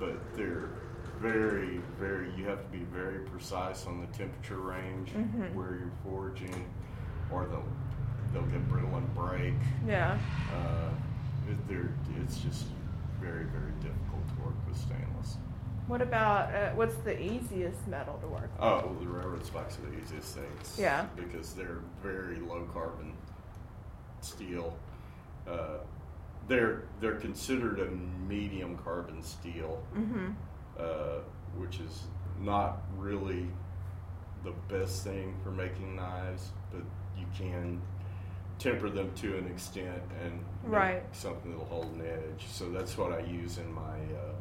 but 0.00 0.14
they're 0.36 0.70
very, 1.20 1.80
very, 1.98 2.30
you 2.36 2.44
have 2.46 2.62
to 2.62 2.68
be 2.68 2.84
very 2.84 3.18
precise 3.26 3.86
on 3.86 4.00
the 4.00 4.06
temperature 4.18 4.58
range 4.58 5.10
Mhm. 5.12 5.54
where 5.54 5.74
you're 5.76 5.90
forging, 6.04 6.64
or 7.30 7.46
they'll, 7.46 7.64
they'll 8.32 8.50
get 8.50 8.68
brittle 8.68 8.94
and 8.96 9.14
break. 9.14 9.54
Yeah. 9.86 10.18
Uh, 10.54 10.90
it, 11.50 11.68
they're, 11.68 11.90
it's 12.22 12.38
just 12.38 12.66
very, 13.20 13.44
very 13.44 13.72
difficult 13.80 14.28
to 14.28 14.42
work 14.44 14.54
with 14.68 14.76
stainless. 14.76 15.36
What 15.86 16.02
about 16.02 16.54
uh, 16.54 16.70
what's 16.74 16.96
the 16.96 17.18
easiest 17.20 17.86
metal 17.88 18.18
to 18.20 18.26
work 18.28 18.42
with? 18.42 18.60
Oh, 18.62 18.94
the 19.00 19.06
railroad 19.08 19.44
spikes 19.46 19.78
are 19.78 19.90
the 19.90 19.96
easiest 20.02 20.36
things. 20.36 20.76
Yeah. 20.78 21.06
Because 21.16 21.54
they're 21.54 21.78
very 22.02 22.36
low 22.40 22.68
carbon 22.74 23.14
steel. 24.20 24.76
Uh, 25.48 25.78
they're 26.46 26.82
they're 27.00 27.16
considered 27.16 27.78
a 27.80 27.90
medium 27.90 28.76
carbon 28.84 29.22
steel, 29.22 29.82
Mhm. 29.96 30.34
Uh, 30.78 31.20
which 31.56 31.80
is 31.80 32.02
not 32.40 32.82
really 32.96 33.46
the 34.44 34.52
best 34.68 35.02
thing 35.04 35.34
for 35.42 35.50
making 35.50 35.96
knives, 35.96 36.50
but 36.72 36.82
you 37.18 37.26
can 37.36 37.80
temper 38.58 38.88
them 38.90 39.10
to 39.16 39.36
an 39.38 39.46
extent 39.46 40.00
and 40.22 40.32
make 40.62 40.72
Right. 40.72 41.02
something 41.16 41.50
that'll 41.52 41.66
hold 41.66 41.86
an 41.94 42.02
edge. 42.06 42.46
So 42.48 42.70
that's 42.70 42.96
what 42.98 43.12
I 43.12 43.20
use 43.20 43.58
in 43.58 43.72
my 43.72 43.82
uh, 43.82 44.32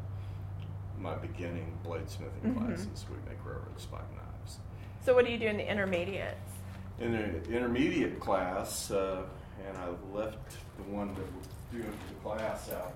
my 0.99 1.13
beginning 1.15 1.77
bladesmithing 1.85 2.41
Mhm. 2.43 2.57
classes. 2.65 3.05
We 3.09 3.15
make 3.29 3.43
railroad 3.45 3.79
spike 3.79 4.11
knives. 4.15 4.57
So 5.01 5.13
what 5.13 5.25
do 5.25 5.31
you 5.31 5.37
do 5.37 5.45
in 5.45 5.57
the 5.57 5.69
intermediates? 5.71 6.51
In 6.99 7.11
the 7.11 7.43
intermediate 7.55 8.19
class, 8.19 8.89
uh, 8.89 9.23
and 9.67 9.77
I 9.77 9.89
left 10.11 10.57
the 10.77 10.83
one 10.91 11.09
that 11.13 11.21
we're 11.21 11.79
doing 11.81 11.91
for 11.91 12.13
the 12.13 12.19
class 12.21 12.71
out 12.71 12.93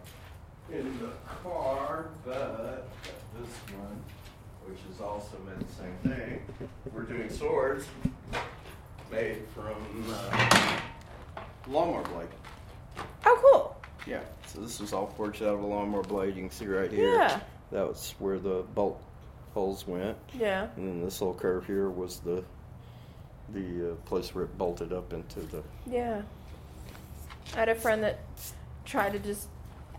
in 0.73 0.99
the 0.99 1.09
car, 1.43 2.09
but 2.25 2.87
this 3.37 3.49
one, 3.75 4.01
which 4.65 4.79
is 4.93 5.01
also 5.01 5.37
made 5.45 5.59
the 5.67 5.73
same 5.73 5.95
thing, 6.15 6.41
we're 6.93 7.03
doing 7.03 7.29
swords 7.29 7.85
made 9.11 9.43
from 9.53 9.75
uh, 10.09 10.79
lawnmower 11.67 12.03
blade. 12.03 12.27
Oh, 13.25 13.39
cool. 13.41 13.75
Yeah, 14.07 14.21
so 14.47 14.61
this 14.61 14.79
was 14.79 14.93
all 14.93 15.07
forged 15.07 15.41
out 15.43 15.53
of 15.53 15.61
a 15.61 15.65
lawnmower 15.65 16.03
blade. 16.03 16.35
You 16.35 16.43
can 16.43 16.51
see 16.51 16.65
right 16.65 16.91
here. 16.91 17.15
Yeah. 17.15 17.39
That 17.71 17.87
was 17.87 18.15
where 18.19 18.39
the 18.39 18.63
bolt 18.73 19.01
holes 19.53 19.85
went. 19.87 20.17
Yeah. 20.33 20.67
And 20.75 20.87
then 20.87 21.03
this 21.03 21.21
little 21.21 21.35
curve 21.35 21.65
here 21.65 21.89
was 21.89 22.19
the 22.19 22.43
the 23.53 23.91
uh, 23.91 23.95
place 24.05 24.33
where 24.33 24.45
it 24.45 24.57
bolted 24.57 24.93
up 24.93 25.11
into 25.11 25.41
the. 25.41 25.61
Yeah. 25.89 26.21
I 27.53 27.59
had 27.59 27.69
a 27.69 27.75
friend 27.75 28.01
that 28.03 28.19
tried 28.85 29.11
to 29.13 29.19
just 29.19 29.47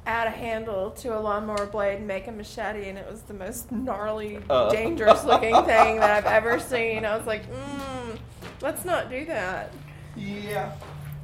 add 0.06 0.26
a 0.26 0.30
handle 0.30 0.90
to 0.90 1.16
a 1.16 1.20
lawnmower 1.20 1.66
blade 1.66 1.98
and 1.98 2.06
make 2.06 2.26
a 2.26 2.32
machete, 2.32 2.88
and 2.88 2.98
it 2.98 3.08
was 3.10 3.22
the 3.22 3.34
most 3.34 3.70
gnarly, 3.70 4.38
Uh. 4.50 4.68
dangerous 4.70 5.24
looking 5.24 5.54
thing 5.64 5.96
that 6.00 6.10
I've 6.10 6.26
ever 6.26 6.58
seen. 6.58 7.04
I 7.04 7.16
was 7.16 7.26
like, 7.26 7.42
mm, 7.50 8.18
let's 8.60 8.84
not 8.84 9.10
do 9.10 9.24
that. 9.26 9.70
Yeah. 10.16 10.72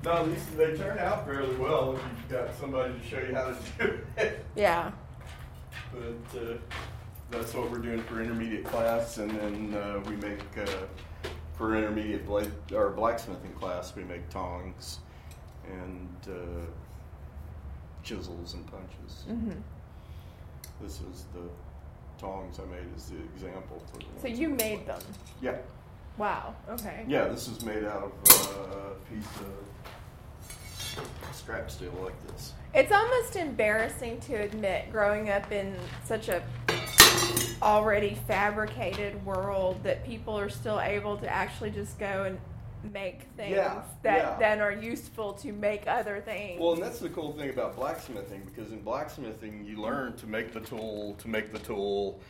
No, 0.04 0.25
these 0.26 0.47
they 0.56 0.76
turn 0.76 0.99
out 0.99 1.26
fairly 1.26 1.56
well 1.56 1.97
if 1.97 2.02
you've 2.02 2.28
got 2.28 2.54
somebody 2.54 2.94
to 2.94 3.04
show 3.04 3.18
you 3.20 3.35
how 3.35 3.47
to 3.47 3.56
do 3.78 3.99
it. 4.16 4.44
Yeah. 4.54 4.92
But 5.92 6.38
uh, 6.40 6.54
that's 7.30 7.52
what 7.54 7.70
we're 7.70 7.78
doing 7.78 8.02
for 8.04 8.23
intermediate 8.23 8.64
class, 8.64 9.18
and 9.18 9.30
then 9.32 9.75
uh, 9.75 10.00
we 10.08 10.14
make 10.16 10.40
uh, 10.56 10.66
for 11.56 11.76
intermediate 11.76 12.25
blade 12.25 12.52
or 12.73 12.90
blacksmithing 12.90 13.52
class 13.54 13.97
we 13.97 14.04
make 14.04 14.28
tongs 14.30 15.00
and 15.68 16.08
uh, 16.28 16.64
chisels 18.08 18.54
and 18.54 18.66
punches. 18.66 19.24
hmm 19.26 19.50
This 20.80 21.00
is 21.00 21.26
the 21.34 21.48
tongs 22.18 22.58
I 22.58 22.64
made 22.70 22.86
as 22.96 23.10
the 23.10 23.18
example 23.34 23.82
for 23.92 23.98
the. 23.98 24.20
So 24.20 24.28
you 24.28 24.48
made 24.48 24.86
them. 24.86 25.00
Yeah. 25.42 25.56
Wow. 26.16 26.54
Okay. 26.70 27.04
Yeah, 27.06 27.28
this 27.28 27.46
is 27.48 27.62
made 27.64 27.84
out 27.84 28.04
of 28.04 28.12
uh, 28.30 28.90
a 28.90 29.14
piece 29.14 29.40
of 29.40 31.04
scrap 31.32 31.70
steel 31.70 31.92
like 32.02 32.26
this. 32.26 32.54
It's 32.74 32.90
almost 32.92 33.36
embarrassing 33.36 34.20
to 34.20 34.34
admit 34.34 34.90
growing 34.90 35.30
up 35.30 35.52
in 35.52 35.76
such 36.04 36.28
a 36.28 36.42
already 37.62 38.18
fabricated 38.26 39.24
world 39.24 39.82
that 39.84 40.04
people 40.04 40.36
are 40.38 40.48
still 40.48 40.80
able 40.80 41.16
to 41.18 41.28
actually 41.28 41.70
just 41.70 41.98
go 41.98 42.24
and 42.24 42.38
make 42.92 43.23
things 43.37 43.56
Yeah, 43.56 43.82
that 44.02 44.18
yeah. 44.18 44.37
then 44.38 44.61
are 44.61 44.73
useful 44.73 45.32
to 45.35 45.52
make 45.52 45.87
other 45.87 46.20
things. 46.20 46.61
Well, 46.61 46.73
and 46.75 46.82
that's 46.82 46.99
the 47.00 47.08
cool 47.11 47.32
thing 47.32 47.50
about 47.50 47.76
blacksmithing 47.76 48.42
because 48.44 48.73
in 48.73 48.80
blacksmithing 48.82 49.64
you 49.64 49.80
learn 49.80 50.16
to 50.16 50.26
make 50.26 50.52
the 50.52 50.61
tool, 50.61 51.14
to 51.18 51.28
make 51.28 51.52
the 51.52 51.58
tool, 51.58 52.20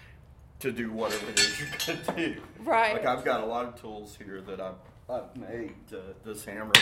to 0.61 0.73
do 0.73 0.91
whatever 0.93 1.31
it 1.31 1.39
is 1.39 1.61
you're 1.61 1.69
going 1.87 2.05
to 2.05 2.35
do. 2.35 2.41
Right. 2.65 2.95
Like 2.95 3.07
I've 3.07 3.25
got 3.25 3.43
a 3.43 3.47
lot 3.47 3.67
of 3.67 3.81
tools 3.81 4.17
here 4.23 4.41
that 4.43 4.61
I've, 4.61 4.75
I've 5.09 5.37
made. 5.37 5.75
Uh, 5.93 5.99
this 6.25 6.45
hammer 6.45 6.73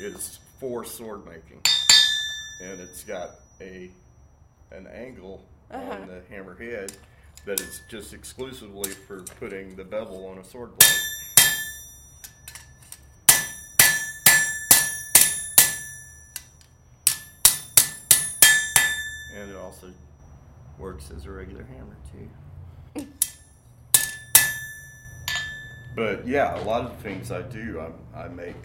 is 0.00 0.38
for 0.58 0.84
sword 0.84 1.24
making, 1.24 1.60
and 2.62 2.80
it's 2.80 3.04
got 3.04 3.30
a 3.60 3.90
an 4.72 4.86
angle 4.88 5.44
Uh-huh. 5.70 5.92
on 5.92 6.06
the 6.08 6.20
hammer 6.28 6.54
head 6.56 6.92
that 7.46 7.60
is 7.60 7.80
just 7.88 8.12
exclusively 8.12 8.90
for 8.90 9.22
putting 9.40 9.74
the 9.76 9.84
bevel 9.84 10.26
on 10.26 10.38
a 10.38 10.44
sword 10.44 10.76
blade. 10.76 10.90
And 19.40 19.50
it 19.50 19.56
also 19.56 19.86
works 20.78 21.10
as 21.16 21.24
a 21.24 21.30
regular 21.30 21.64
hammer 21.64 21.96
too. 22.12 23.06
but 25.96 26.28
yeah, 26.28 26.60
a 26.60 26.64
lot 26.64 26.84
of 26.84 26.94
the 26.94 27.02
things 27.02 27.32
I 27.32 27.40
do, 27.40 27.82
I, 28.14 28.24
I 28.24 28.28
make 28.28 28.56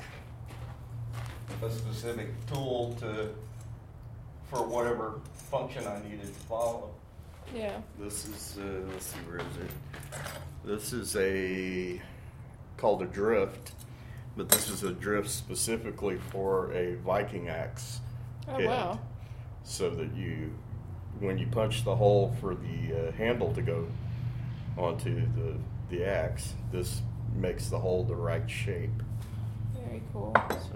a 1.64 1.70
specific 1.72 2.28
tool 2.48 2.94
to 3.00 3.30
for 4.50 4.64
whatever 4.64 5.22
function 5.50 5.88
I 5.88 6.02
needed 6.04 6.28
to 6.28 6.40
follow. 6.42 6.92
yeah. 7.56 7.78
This 7.98 8.26
is 8.26 8.58
uh, 8.60 8.92
let's 8.92 9.06
see 9.06 9.20
where 9.30 9.38
is 9.38 9.58
it? 9.58 9.72
This 10.66 10.92
is 10.92 11.16
a 11.16 12.02
called 12.76 13.02
a 13.02 13.06
drift, 13.06 13.72
but 14.36 14.50
this 14.50 14.70
is 14.70 14.84
a 14.84 14.92
drift 14.92 15.30
specifically 15.30 16.18
for 16.32 16.74
a 16.74 16.96
Viking 16.96 17.48
axe. 17.48 18.02
Oh 18.50 18.58
head. 18.58 18.66
wow. 18.66 19.00
So 19.68 19.90
that 19.90 20.16
you, 20.16 20.54
when 21.20 21.40
you 21.40 21.48
punch 21.48 21.84
the 21.84 21.96
hole 21.96 22.36
for 22.40 22.56
the 22.56 23.10
uh, 23.10 23.12
handle 23.14 23.52
to 23.56 23.62
go 23.64 23.88
onto 24.78 25.22
the 25.36 25.58
the 25.90 26.04
axe, 26.06 26.54
this 26.72 27.02
makes 27.36 27.68
the 27.68 27.80
hole 27.80 28.04
the 28.04 28.16
right 28.16 28.50
shape. 28.50 28.92
Very 29.74 30.02
cool. 30.14 30.34
So. 30.50 30.76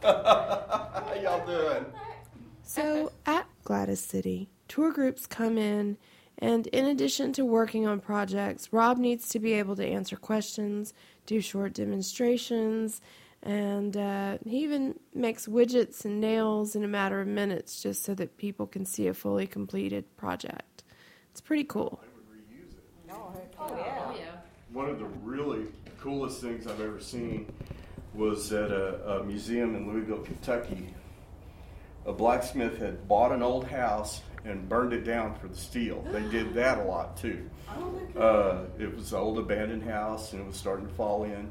How 0.02 1.14
y'all 1.20 1.46
doing? 1.46 1.86
So 2.62 3.12
at 3.26 3.46
Gladys 3.64 4.00
City, 4.00 4.48
tour 4.68 4.92
groups 4.92 5.26
come 5.26 5.58
in, 5.58 5.96
and 6.38 6.66
in 6.68 6.86
addition 6.86 7.32
to 7.34 7.44
working 7.44 7.86
on 7.86 8.00
projects, 8.00 8.72
Rob 8.72 8.98
needs 8.98 9.28
to 9.30 9.40
be 9.40 9.54
able 9.54 9.74
to 9.76 9.86
answer 9.86 10.16
questions, 10.16 10.94
do 11.26 11.40
short 11.40 11.74
demonstrations, 11.74 13.00
and 13.42 13.96
uh, 13.96 14.38
he 14.44 14.62
even 14.62 14.98
makes 15.14 15.46
widgets 15.46 16.04
and 16.04 16.20
nails 16.20 16.76
in 16.76 16.84
a 16.84 16.88
matter 16.88 17.20
of 17.20 17.26
minutes 17.26 17.82
just 17.82 18.04
so 18.04 18.14
that 18.14 18.36
people 18.36 18.66
can 18.66 18.84
see 18.84 19.08
a 19.08 19.14
fully 19.14 19.46
completed 19.46 20.04
project. 20.16 20.84
It's 21.32 21.40
pretty 21.40 21.64
cool. 21.64 22.02
One 24.72 24.88
of 24.88 24.98
the 24.98 25.06
really 25.24 25.66
coolest 26.00 26.40
things 26.40 26.66
I've 26.66 26.80
ever 26.80 27.00
seen 27.00 27.52
was 28.14 28.52
at 28.52 28.70
a, 28.70 29.18
a 29.20 29.24
museum 29.24 29.74
in 29.74 29.92
Louisville, 29.92 30.18
Kentucky. 30.18 30.94
A 32.06 32.12
blacksmith 32.12 32.78
had 32.78 33.06
bought 33.08 33.32
an 33.32 33.42
old 33.42 33.64
house 33.64 34.20
and 34.44 34.68
burned 34.68 34.92
it 34.92 35.04
down 35.04 35.34
for 35.34 35.48
the 35.48 35.56
steel. 35.56 36.04
They 36.10 36.22
did 36.22 36.54
that 36.54 36.78
a 36.78 36.82
lot 36.82 37.16
too. 37.16 37.48
Uh, 38.16 38.64
it 38.78 38.94
was 38.94 39.12
an 39.12 39.18
old 39.18 39.38
abandoned 39.38 39.82
house 39.82 40.32
and 40.32 40.42
it 40.42 40.46
was 40.46 40.56
starting 40.56 40.86
to 40.86 40.94
fall 40.94 41.24
in, 41.24 41.50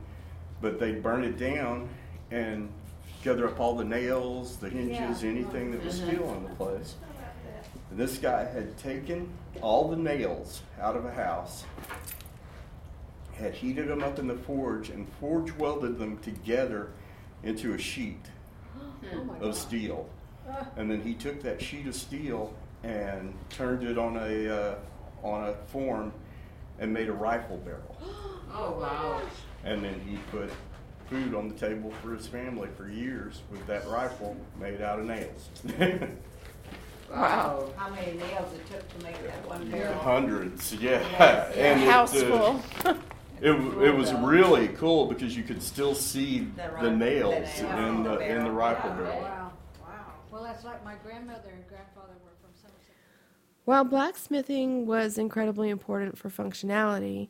but 0.61 0.79
they'd 0.79 1.01
burn 1.03 1.23
it 1.23 1.37
down 1.37 1.89
and 2.31 2.69
gather 3.23 3.47
up 3.47 3.59
all 3.59 3.75
the 3.75 3.83
nails, 3.83 4.57
the 4.57 4.69
hinges, 4.69 5.23
anything 5.23 5.71
that 5.71 5.83
was 5.83 5.95
steel 5.95 6.25
on 6.25 6.43
the 6.43 6.49
place. 6.55 6.95
And 7.89 7.99
this 7.99 8.17
guy 8.17 8.43
had 8.43 8.77
taken 8.77 9.29
all 9.61 9.89
the 9.89 9.95
nails 9.95 10.61
out 10.81 10.95
of 10.95 11.05
a 11.05 11.11
house, 11.11 11.63
had 13.33 13.53
heated 13.53 13.87
them 13.87 14.03
up 14.03 14.19
in 14.19 14.27
the 14.27 14.35
forge, 14.35 14.89
and 14.89 15.07
forge 15.19 15.51
welded 15.53 15.97
them 15.99 16.17
together 16.19 16.89
into 17.43 17.73
a 17.73 17.77
sheet 17.77 18.25
of 19.41 19.55
steel. 19.55 20.09
And 20.75 20.89
then 20.89 21.01
he 21.01 21.13
took 21.13 21.41
that 21.43 21.61
sheet 21.61 21.87
of 21.87 21.95
steel 21.95 22.53
and 22.83 23.33
turned 23.49 23.83
it 23.83 23.97
on 23.97 24.17
a 24.17 24.49
uh, 24.49 24.75
on 25.23 25.49
a 25.49 25.53
form 25.67 26.11
and 26.79 26.93
made 26.93 27.09
a 27.09 27.13
rifle 27.13 27.57
barrel. 27.57 27.97
Oh, 28.59 28.79
wow. 28.79 29.21
And 29.65 29.83
then 29.83 29.99
he 30.07 30.15
put 30.31 30.49
food 31.09 31.35
on 31.35 31.49
the 31.49 31.53
table 31.53 31.91
for 32.01 32.15
his 32.15 32.25
family 32.27 32.69
for 32.77 32.87
years 32.87 33.41
with 33.51 33.67
that 33.67 33.85
rifle 33.87 34.37
made 34.57 34.81
out 34.81 34.99
of 34.99 35.05
nails. 35.05 35.49
Wow. 37.11 37.69
How 37.77 37.89
many 37.89 38.17
nails 38.17 38.53
it 38.53 38.69
took 38.69 38.97
to 38.97 39.05
make 39.05 39.21
that 39.23 39.47
one 39.47 39.69
barrel? 39.71 39.97
Hundreds, 39.99 40.73
yeah. 40.75 40.99
Yes. 41.11 41.55
And 41.57 41.81
it, 41.81 41.89
House 41.89 42.15
uh, 42.15 42.59
full. 42.83 42.95
It, 43.39 43.51
it 43.51 43.95
was 43.95 44.11
really 44.13 44.69
cool 44.69 45.05
because 45.05 45.37
you 45.37 45.43
could 45.43 45.61
still 45.61 45.93
see 45.93 46.47
The 46.55 46.71
the 46.81 46.89
nails 46.91 47.47
the 47.59 47.63
nail 47.67 47.87
in 47.87 48.03
the 48.03 48.17
in 48.17 48.43
the 48.43 48.49
rifle 48.49 48.89
barrel. 48.89 49.21
Wow, 49.21 49.51
wow. 49.79 50.13
Well, 50.31 50.43
that's 50.43 50.63
like 50.63 50.83
my 50.83 50.95
grandmother 51.03 51.51
and 51.53 51.67
grandfather 51.67 52.13
were 52.23 52.26
from 52.26 52.26
Somerset. 52.26 52.26
While 53.67 53.83
blacksmithing 53.83 54.85
was 54.85 55.17
incredibly 55.17 55.69
important 55.69 56.17
for 56.17 56.29
functionality, 56.29 57.27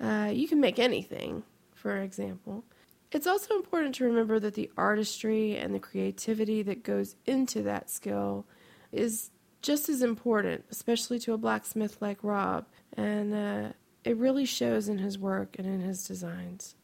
uh, 0.00 0.30
you 0.32 0.48
can 0.48 0.58
make 0.58 0.78
anything, 0.78 1.42
for 1.74 1.98
example. 1.98 2.64
It's 3.12 3.26
also 3.26 3.56
important 3.56 3.94
to 3.96 4.04
remember 4.04 4.40
that 4.40 4.54
the 4.54 4.70
artistry 4.78 5.58
and 5.58 5.74
the 5.74 5.78
creativity 5.78 6.62
that 6.62 6.84
goes 6.84 7.16
into 7.26 7.60
that 7.64 7.90
skill 7.90 8.46
is 8.92 9.30
just 9.60 9.90
as 9.90 10.00
important, 10.00 10.64
especially 10.70 11.18
to 11.18 11.34
a 11.34 11.36
blacksmith 11.36 12.00
like 12.00 12.16
Rob, 12.22 12.64
and 12.96 13.34
uh, 13.34 13.72
it 14.04 14.16
really 14.16 14.46
shows 14.46 14.88
in 14.88 14.96
his 14.96 15.18
work 15.18 15.56
and 15.58 15.66
in 15.66 15.80
his 15.80 16.08
designs. 16.08 16.76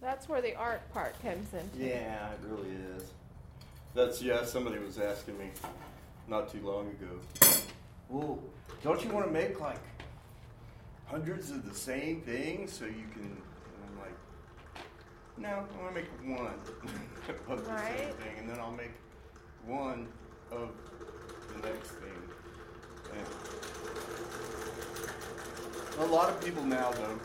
That's 0.00 0.28
where 0.28 0.40
the 0.40 0.54
art 0.54 0.88
part 0.92 1.20
comes 1.22 1.48
in. 1.52 1.68
Yeah, 1.76 2.30
it 2.30 2.38
really 2.48 2.70
is. 2.96 3.02
That's 3.94 4.22
yeah. 4.22 4.44
Somebody 4.44 4.78
was 4.78 5.00
asking 5.00 5.38
me 5.38 5.50
not 6.28 6.52
too 6.52 6.60
long 6.60 6.86
ago. 6.86 7.58
Well, 8.12 8.38
don't 8.84 9.02
you 9.02 9.10
want 9.10 9.24
to 9.26 9.32
make 9.32 9.58
like 9.58 9.80
hundreds 11.06 11.50
of 11.50 11.66
the 11.66 11.74
same 11.74 12.20
thing 12.20 12.68
so 12.68 12.84
you 12.84 13.06
can? 13.10 13.22
And 13.22 13.40
I'm 13.88 13.98
like, 13.98 14.14
no, 15.38 15.48
I 15.48 15.82
want 15.82 15.94
to 15.94 16.02
make 16.02 16.38
one 16.38 16.46
of 17.48 17.64
the 17.66 17.78
same 17.78 18.12
thing, 18.12 18.38
and 18.38 18.48
then 18.50 18.60
I'll 18.60 18.70
make 18.70 18.92
one 19.64 20.08
of 20.50 20.68
the 21.54 21.66
next 21.66 21.92
thing. 21.92 22.22
And 25.98 26.06
a 26.10 26.12
lot 26.12 26.28
of 26.28 26.44
people 26.44 26.64
now, 26.64 26.90
though, 26.92 27.18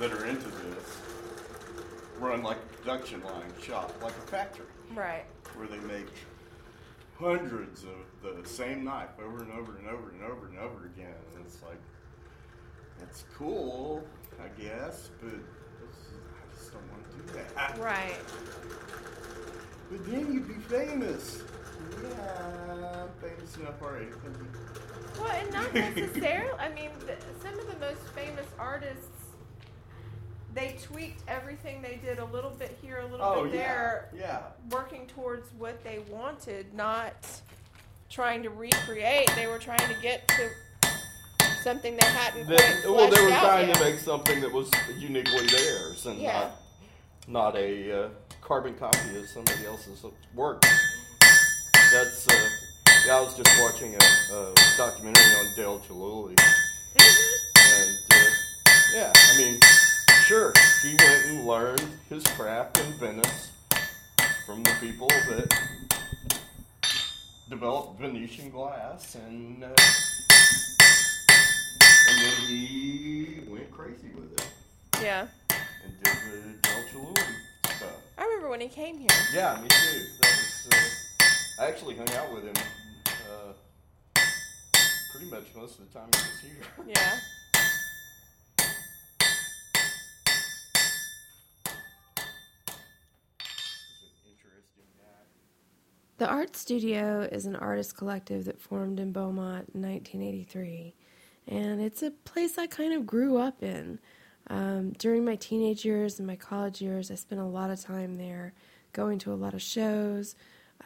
that 0.00 0.12
are 0.12 0.26
into 0.26 0.48
this 0.48 1.00
run 2.18 2.42
like 2.42 2.56
a 2.56 2.76
production 2.82 3.22
line 3.22 3.52
shop, 3.62 3.94
like 4.02 4.16
a 4.16 4.20
factory, 4.22 4.66
Right. 4.94 5.26
where 5.54 5.68
they 5.68 5.78
make 5.78 6.08
hundreds 7.18 7.84
of 7.84 8.42
the 8.42 8.48
same 8.48 8.84
knife 8.84 9.10
over 9.22 9.42
and 9.42 9.52
over 9.52 9.76
and 9.76 9.88
over 9.88 10.10
and 10.10 10.22
over 10.22 10.46
and 10.46 10.58
over 10.58 10.86
again. 10.86 11.14
And 11.34 11.44
it's 11.44 11.62
like, 11.62 11.80
it's 13.02 13.24
cool, 13.36 14.02
I 14.42 14.48
guess, 14.60 15.10
but 15.20 15.34
I 15.34 16.56
just 16.56 16.72
don't 16.72 16.82
want 16.90 17.04
to 17.10 17.32
do 17.32 17.38
that. 17.54 17.78
Right. 17.78 18.16
But 19.90 20.06
then 20.06 20.32
you'd 20.32 20.48
be 20.48 20.54
famous. 20.54 21.42
Yeah, 22.02 23.02
I'm 23.02 23.08
famous 23.20 23.56
enough 23.58 23.82
already. 23.82 24.06
Well, 25.18 25.30
and 25.30 25.52
not 25.52 25.74
necessarily. 25.74 26.58
I 26.58 26.70
mean, 26.70 26.90
the, 27.00 27.16
some 27.42 27.58
of 27.58 27.66
the 27.66 27.78
most 27.78 28.00
famous 28.14 28.46
artists, 28.58 29.23
they 30.54 30.76
tweaked 30.82 31.20
everything 31.28 31.82
they 31.82 31.96
did 32.04 32.18
a 32.18 32.24
little 32.26 32.50
bit 32.50 32.76
here, 32.80 32.98
a 33.00 33.06
little 33.06 33.26
Oh, 33.26 33.44
bit 33.44 33.54
yeah, 33.54 33.58
there, 33.60 34.08
yeah. 34.16 34.38
working 34.70 35.06
towards 35.06 35.50
what 35.58 35.82
they 35.82 35.98
wanted, 36.10 36.72
not 36.74 37.12
trying 38.08 38.42
to 38.44 38.50
recreate. 38.50 39.30
They 39.34 39.46
were 39.46 39.58
trying 39.58 39.86
to 39.92 40.00
get 40.00 40.26
to 40.28 40.50
something 41.62 41.96
they 41.96 42.06
hadn't 42.06 42.46
They- 42.46 42.56
quite 42.56 42.84
well, 42.84 43.10
they 43.10 43.16
fleshed 43.16 43.22
were 43.22 43.32
out 43.32 43.42
trying 43.44 43.68
yet. 43.68 43.76
to 43.76 43.84
make 43.84 43.98
something 43.98 44.40
that 44.42 44.52
was 44.52 44.70
uniquely 44.96 45.46
theirs 45.46 46.06
and 46.06 46.20
Yeah. 46.20 46.32
not 46.40 46.50
not 47.26 47.56
a 47.56 48.04
uh, 48.04 48.08
carbon 48.42 48.74
copy 48.74 49.16
of 49.18 49.26
somebody 49.26 49.64
else's 49.66 50.04
work. 50.34 50.60
That's 51.90 52.28
uh, 52.28 52.48
yeah. 53.06 53.16
I 53.16 53.20
was 53.20 53.34
just 53.34 53.50
watching 53.60 53.94
a, 53.94 54.34
a 54.34 54.52
documentary 54.76 55.34
on 55.36 55.46
Dale 55.56 55.80
Chihuly, 55.88 56.38
and 56.96 57.98
uh, 58.12 58.30
yeah, 58.94 59.10
I 59.14 59.38
mean, 59.38 59.58
sure, 60.26 60.52
he 60.82 60.88
went 60.96 61.24
and 61.26 61.46
learned 61.46 61.84
his 62.08 62.22
craft 62.24 62.78
in 62.78 62.92
Venice 62.94 63.50
from 64.46 64.62
the 64.62 64.72
people 64.80 65.08
that 65.08 65.52
developed 67.48 68.00
Venetian 68.00 68.50
glass, 68.50 69.14
and 69.16 69.64
uh, 69.64 69.68
and 72.08 72.18
then 72.20 72.36
he 72.48 73.40
went 73.48 73.70
crazy 73.70 74.10
with 74.14 74.32
it 74.32 74.46
Yeah. 75.02 75.26
and 75.50 75.92
did 76.02 76.16
the 76.32 76.68
Del 76.68 76.82
Chihuly 76.92 77.24
stuff. 77.76 77.90
I 78.18 78.24
remember 78.24 78.48
when 78.50 78.60
he 78.60 78.68
came 78.68 78.98
here. 78.98 79.08
Yeah, 79.32 79.58
me 79.62 79.68
too. 79.68 80.06
That 80.20 80.30
was. 80.36 80.68
Uh, 80.72 81.62
I 81.62 81.66
actually 81.68 81.96
hung 81.96 82.10
out 82.14 82.32
with 82.34 82.44
him 82.44 82.54
uh, 83.06 83.52
pretty 85.12 85.30
much 85.30 85.44
most 85.56 85.78
of 85.78 85.86
the 85.92 85.98
time 85.98 86.08
he 86.12 86.18
was 86.18 86.40
here. 86.40 86.94
Yeah. 86.96 87.18
The 96.16 96.28
Art 96.28 96.54
Studio 96.54 97.22
is 97.22 97.44
an 97.44 97.56
artist 97.56 97.96
collective 97.96 98.44
that 98.44 98.60
formed 98.60 99.00
in 99.00 99.10
Beaumont 99.10 99.72
in 99.74 99.82
1983, 99.82 100.94
and 101.48 101.80
it's 101.80 102.04
a 102.04 102.12
place 102.12 102.56
I 102.56 102.68
kind 102.68 102.92
of 102.92 103.04
grew 103.04 103.36
up 103.36 103.64
in. 103.64 103.98
Um, 104.46 104.92
during 104.92 105.24
my 105.24 105.34
teenage 105.34 105.84
years 105.84 106.20
and 106.20 106.26
my 106.28 106.36
college 106.36 106.80
years, 106.80 107.10
I 107.10 107.16
spent 107.16 107.40
a 107.40 107.44
lot 107.44 107.70
of 107.70 107.80
time 107.80 108.14
there, 108.14 108.54
going 108.92 109.18
to 109.20 109.32
a 109.32 109.34
lot 109.34 109.54
of 109.54 109.62
shows, 109.62 110.36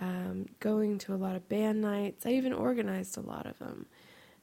um, 0.00 0.46
going 0.60 0.96
to 1.00 1.12
a 1.12 1.16
lot 1.16 1.36
of 1.36 1.46
band 1.46 1.82
nights. 1.82 2.24
I 2.24 2.30
even 2.30 2.54
organized 2.54 3.18
a 3.18 3.20
lot 3.20 3.44
of 3.44 3.58
them. 3.58 3.84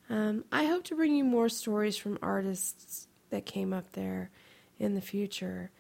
Um, 0.07 0.45
I 0.51 0.65
hope 0.65 0.83
to 0.83 0.95
bring 0.95 1.15
you 1.15 1.23
more 1.23 1.49
stories 1.49 1.97
from 1.97 2.19
artists 2.21 3.07
that 3.31 3.47
came 3.47 3.73
up 3.73 3.93
there 3.93 4.29
in 4.77 4.93
the 4.93 5.01
future. 5.01 5.71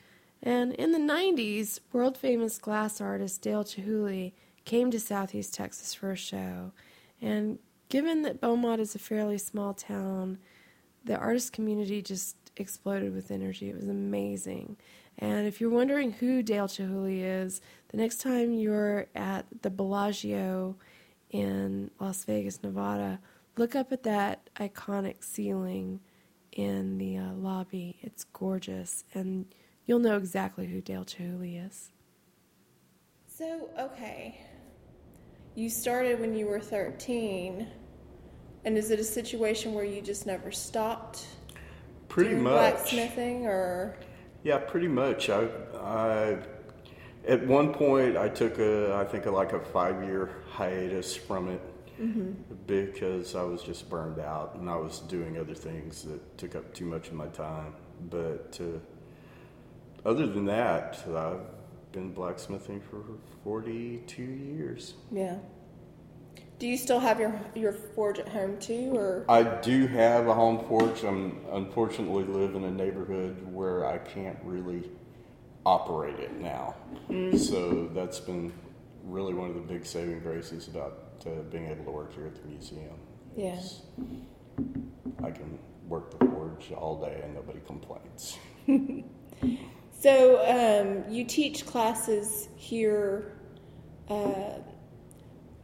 And 0.41 0.73
in 0.73 0.93
the 0.93 0.97
90s, 0.97 1.79
world 1.93 2.17
famous 2.17 2.57
glass 2.57 2.99
artist 2.99 3.43
Dale 3.43 3.63
Chihuly 3.63 4.33
came 4.65 4.91
to 4.91 4.99
Southeast 4.99 5.53
Texas 5.53 5.93
for 5.93 6.11
a 6.11 6.15
show. 6.17 6.71
And 7.21 7.59
given 7.89 8.23
that 8.23 8.41
Beaumont 8.41 8.81
is 8.81 8.95
a 8.95 8.99
fairly 8.99 9.37
small 9.37 9.73
town, 9.73 10.39
the 11.05 11.17
artist 11.17 11.53
community 11.53 12.01
just 12.01 12.35
exploded 12.57 13.13
with 13.13 13.31
energy. 13.31 13.69
It 13.69 13.75
was 13.75 13.87
amazing. 13.87 14.77
And 15.17 15.47
if 15.47 15.61
you're 15.61 15.69
wondering 15.69 16.11
who 16.11 16.43
Dale 16.43 16.67
Chihuly 16.67 17.21
is, 17.21 17.61
the 17.89 17.97
next 17.97 18.19
time 18.21 18.53
you're 18.53 19.07
at 19.15 19.45
the 19.61 19.69
Bellagio 19.69 20.75
in 21.29 21.91
Las 21.99 22.25
Vegas, 22.25 22.61
Nevada, 22.63 23.19
look 23.57 23.75
up 23.75 23.91
at 23.91 24.03
that 24.03 24.49
iconic 24.57 25.23
ceiling 25.23 26.01
in 26.51 26.97
the 26.97 27.17
uh, 27.17 27.33
lobby. 27.33 27.97
It's 28.01 28.23
gorgeous, 28.23 29.03
and 29.13 29.45
you'll 29.85 29.99
know 29.99 30.17
exactly 30.17 30.67
who 30.67 30.81
Dale 30.81 31.05
Chihuly 31.05 31.65
is. 31.65 31.91
So, 33.27 33.69
okay. 33.77 34.41
You 35.55 35.69
started 35.69 36.19
when 36.19 36.35
you 36.35 36.47
were 36.47 36.59
13. 36.59 37.67
And 38.65 38.77
is 38.77 38.91
it 38.91 38.99
a 38.99 39.03
situation 39.03 39.73
where 39.73 39.85
you 39.85 40.01
just 40.01 40.25
never 40.25 40.51
stopped 40.51 41.25
Pretty 42.09 42.35
much. 42.35 42.53
blacksmithing 42.53 43.45
or 43.45 43.95
Yeah, 44.43 44.57
pretty 44.57 44.87
much. 44.87 45.29
I, 45.29 45.47
I, 45.79 46.37
at 47.27 47.45
one 47.47 47.73
point, 47.73 48.17
I 48.17 48.27
took 48.29 48.59
a, 48.59 48.95
I 48.95 49.05
think, 49.05 49.25
a, 49.27 49.31
like 49.31 49.53
a 49.53 49.59
five-year 49.59 50.29
hiatus 50.51 51.15
from 51.15 51.49
it 51.49 51.61
Mhm. 52.01 52.35
because 52.67 53.35
I 53.35 53.43
was 53.43 53.63
just 53.63 53.89
burned 53.89 54.19
out 54.19 54.55
and 54.55 54.69
I 54.69 54.75
was 54.75 54.99
doing 54.99 55.37
other 55.37 55.53
things 55.55 56.03
that 56.03 56.37
took 56.37 56.53
up 56.55 56.73
too 56.73 56.85
much 56.85 57.07
of 57.07 57.13
my 57.13 57.27
time. 57.27 57.73
But 58.09 58.59
uh, 58.61 60.07
other 60.09 60.27
than 60.27 60.45
that, 60.45 61.01
I've 61.07 61.39
been 61.95 62.11
blacksmithing 62.11 62.81
for 62.81 63.03
42 63.43 64.21
years. 64.21 64.93
yeah? 65.11 65.37
Do 66.59 66.67
you 66.67 66.77
still 66.77 66.99
have 66.99 67.19
your 67.19 67.37
your 67.53 67.73
forge 67.73 68.17
at 68.17 68.29
home 68.29 68.57
too, 68.59 68.95
or 68.95 69.25
I 69.27 69.43
do 69.43 69.87
have 69.87 70.27
a 70.27 70.33
home 70.33 70.63
forge. 70.69 71.03
I'm 71.03 71.41
unfortunately 71.51 72.23
live 72.23 72.55
in 72.55 72.63
a 72.63 72.71
neighborhood 72.71 73.35
where 73.51 73.85
I 73.85 73.97
can't 73.97 74.37
really 74.41 74.89
operate 75.65 76.17
it 76.19 76.39
now. 76.39 76.75
Mm. 77.09 77.37
So 77.37 77.89
that's 77.93 78.21
been 78.21 78.53
really 79.03 79.33
one 79.33 79.49
of 79.49 79.55
the 79.55 79.61
big 79.61 79.85
saving 79.85 80.21
graces 80.21 80.69
about 80.69 81.25
uh, 81.25 81.41
being 81.51 81.67
able 81.67 81.83
to 81.85 81.91
work 81.91 82.13
here 82.13 82.27
at 82.27 82.35
the 82.41 82.47
museum. 82.47 82.99
Yeah. 83.35 83.59
I 85.23 85.31
can 85.31 85.59
work 85.89 86.17
the 86.17 86.25
forge 86.25 86.71
all 86.71 87.01
day 87.01 87.19
and 87.21 87.35
nobody 87.35 87.59
complains. 87.67 88.37
so 90.05 90.13
um, 90.45 91.11
you 91.11 91.23
teach 91.25 91.65
classes 91.65 92.47
here? 92.57 93.31
Uh, 94.07 94.59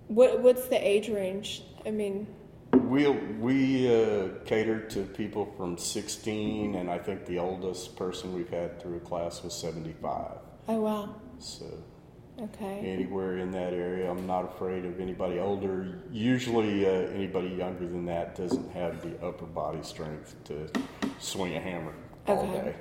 what 0.07 0.41
what's 0.41 0.65
the 0.67 0.79
age 0.93 1.09
range? 1.09 1.61
I 1.85 1.91
mean, 1.91 2.25
We 2.73 3.07
we 3.07 3.87
uh, 3.87 4.29
cater 4.45 4.79
to 4.95 5.03
people 5.03 5.45
from 5.57 5.77
16, 5.77 6.73
and 6.73 6.89
I 6.89 6.97
think 6.97 7.27
the 7.27 7.37
oldest 7.37 7.95
person 7.95 8.33
we've 8.33 8.49
had 8.49 8.81
through 8.81 8.97
a 8.97 8.99
class 9.01 9.43
was 9.43 9.53
75. 9.53 10.37
oh 10.69 10.79
wow, 10.81 11.15
So 11.37 11.65
okay, 12.41 12.79
anywhere 12.79 13.37
in 13.37 13.51
that 13.51 13.73
area, 13.73 14.09
I'm 14.09 14.25
not 14.25 14.43
afraid 14.45 14.85
of 14.85 14.99
anybody 14.99 15.37
older. 15.37 16.01
Usually, 16.11 16.87
uh, 16.87 16.89
anybody 17.19 17.49
younger 17.49 17.87
than 17.87 18.05
that 18.05 18.35
doesn't 18.35 18.71
have 18.71 19.03
the 19.03 19.13
upper 19.23 19.45
body 19.45 19.83
strength 19.83 20.35
to 20.45 20.67
swing 21.19 21.55
a 21.55 21.59
hammer 21.59 21.93
all 22.27 22.39
Okay. 22.39 22.61
day. 22.71 22.75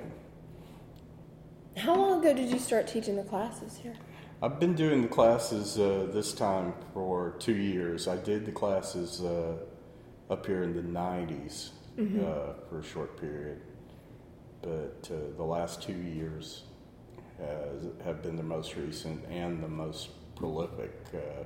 How 1.77 1.95
long 1.95 2.19
ago 2.19 2.33
did 2.33 2.49
you 2.49 2.59
start 2.59 2.87
teaching 2.87 3.15
the 3.15 3.23
classes 3.23 3.77
here? 3.77 3.93
I've 4.41 4.59
been 4.59 4.73
doing 4.75 5.01
the 5.01 5.07
classes 5.07 5.77
uh, 5.79 6.07
this 6.11 6.33
time 6.33 6.73
for 6.93 7.35
two 7.39 7.55
years. 7.55 8.07
I 8.07 8.17
did 8.17 8.45
the 8.45 8.51
classes 8.51 9.21
uh, 9.21 9.57
up 10.29 10.45
here 10.45 10.63
in 10.63 10.73
the 10.75 10.81
90s 10.81 11.71
Mhm. 11.97 12.23
uh, 12.23 12.53
for 12.69 12.79
a 12.79 12.83
short 12.83 13.19
period, 13.19 13.61
but 14.61 15.09
uh, 15.11 15.35
the 15.35 15.43
last 15.43 15.81
two 15.81 15.93
years 15.93 16.63
has, 17.37 17.85
have 18.05 18.21
been 18.23 18.37
the 18.37 18.43
most 18.43 18.75
recent 18.75 19.23
and 19.29 19.61
the 19.61 19.67
most 19.67 20.09
prolific. 20.35 20.93
Uh, 21.13 21.43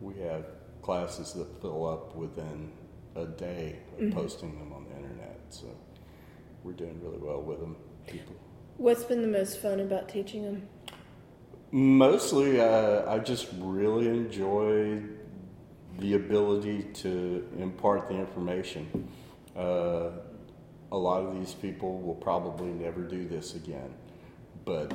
we 0.00 0.14
have 0.14 0.46
classes 0.82 1.34
that 1.34 1.60
fill 1.60 1.86
up 1.86 2.16
within 2.16 2.72
a 3.16 3.26
day 3.26 3.80
of 3.98 4.00
Mhm. 4.04 4.14
posting 4.14 4.58
them 4.58 4.72
on 4.72 4.84
the 4.88 4.96
internet, 4.96 5.38
so 5.50 5.66
we're 6.64 6.72
doing 6.72 6.98
really 7.02 7.18
well 7.18 7.42
with 7.42 7.60
them. 7.60 7.76
People 8.06 8.34
What's 8.80 9.04
been 9.04 9.20
the 9.20 9.28
most 9.28 9.58
fun 9.58 9.78
about 9.78 10.08
teaching 10.08 10.42
them? 10.42 10.62
Mostly, 11.70 12.62
uh, 12.62 13.12
I 13.12 13.18
just 13.18 13.48
really 13.58 14.08
enjoy 14.08 15.02
the 15.98 16.14
ability 16.14 16.84
to 16.94 17.46
impart 17.58 18.08
the 18.08 18.14
information. 18.14 19.06
Uh, 19.54 20.12
a 20.92 20.96
lot 20.96 21.22
of 21.22 21.38
these 21.38 21.52
people 21.52 22.00
will 22.00 22.14
probably 22.14 22.68
never 22.68 23.02
do 23.02 23.28
this 23.28 23.54
again, 23.54 23.92
but 24.64 24.94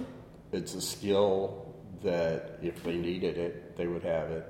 it's 0.52 0.74
a 0.74 0.82
skill 0.82 1.72
that 2.02 2.58
if 2.64 2.82
they 2.82 2.96
needed 2.96 3.38
it, 3.38 3.78
they 3.78 3.86
would 3.86 4.04
have 4.04 4.32
it. 4.32 4.48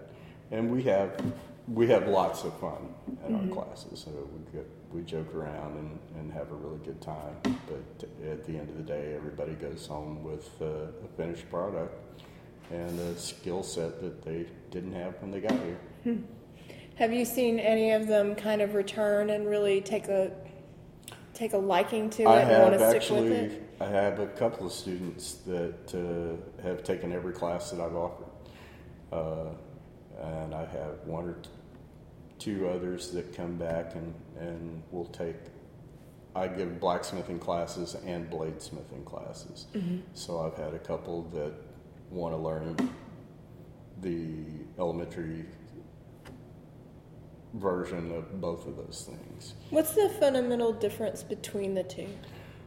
And 0.51 0.71
we 0.71 0.81
have 0.83 1.21
we 1.67 1.87
have 1.87 2.07
lots 2.07 2.43
of 2.43 2.53
fun 2.59 2.93
at 3.23 3.31
Mhm. 3.31 3.49
our 3.49 3.63
classes. 3.63 3.99
So 3.99 4.11
we 4.11 4.57
get, 4.57 4.67
we 4.93 5.01
joke 5.01 5.33
around 5.33 5.77
and, 5.77 5.99
and 6.19 6.31
have 6.31 6.51
a 6.51 6.55
really 6.55 6.77
good 6.85 7.01
time. 7.01 7.35
But 7.43 8.07
at 8.27 8.45
the 8.45 8.57
end 8.57 8.69
of 8.69 8.77
the 8.77 8.83
day, 8.83 9.13
everybody 9.15 9.53
goes 9.53 9.87
home 9.87 10.23
with 10.23 10.49
uh, 10.61 10.65
a 11.03 11.07
finished 11.17 11.49
product 11.49 11.93
and 12.71 12.99
a 12.99 13.15
skill 13.17 13.63
set 13.63 13.99
that 14.01 14.23
they 14.23 14.45
didn't 14.71 14.93
have 14.93 15.15
when 15.21 15.31
they 15.31 15.39
got 15.39 15.51
here. 15.51 15.77
Hmm. 16.03 16.21
Have 16.95 17.13
you 17.13 17.25
seen 17.25 17.59
any 17.59 17.91
of 17.91 18.07
them 18.07 18.35
kind 18.35 18.61
of 18.61 18.73
return 18.73 19.29
and 19.31 19.47
really 19.47 19.81
take 19.81 20.07
a 20.07 20.31
take 21.33 21.51
a 21.51 21.57
liking 21.57 22.09
to 22.09 22.23
it 22.23 22.27
I 22.27 22.39
and 22.41 22.63
want 22.63 22.73
have 22.73 22.81
to 22.81 22.89
stick 22.89 23.01
actually, 23.01 23.29
with 23.29 23.51
it? 23.51 23.63
I 23.81 23.87
have 23.87 24.19
a 24.19 24.27
couple 24.27 24.65
of 24.67 24.71
students 24.71 25.33
that 25.45 25.93
uh, 25.93 26.63
have 26.63 26.81
taken 26.85 27.11
every 27.11 27.33
class 27.33 27.71
that 27.71 27.81
I've 27.81 27.95
offered, 27.95 28.27
uh, 29.11 29.49
and 30.21 30.53
I 30.53 30.65
have 30.65 30.99
one 31.05 31.25
or 31.25 31.37
two 32.39 32.67
others 32.69 33.11
that 33.11 33.33
come 33.35 33.55
back 33.57 33.95
and 33.95 34.13
and 34.39 34.83
will 34.91 35.05
take. 35.05 35.35
I 36.35 36.47
give 36.49 36.79
blacksmithing 36.81 37.39
classes 37.39 37.95
and 38.05 38.29
bladesmithing 38.29 39.05
classes, 39.05 39.67
Mhm. 39.73 40.01
so 40.13 40.41
I've 40.41 40.57
had 40.57 40.73
a 40.73 40.79
couple 40.79 41.23
that 41.33 41.53
want 42.11 42.33
to 42.35 42.37
learn 42.37 42.75
the 44.01 44.43
elementary 44.77 45.45
version 47.53 48.11
of 48.11 48.41
both 48.41 48.67
of 48.67 48.75
those 48.75 49.09
things. 49.09 49.53
What's 49.69 49.95
the 49.95 50.09
fundamental 50.19 50.73
difference 50.73 51.23
between 51.23 51.73
the 51.73 51.83
two? 51.83 52.07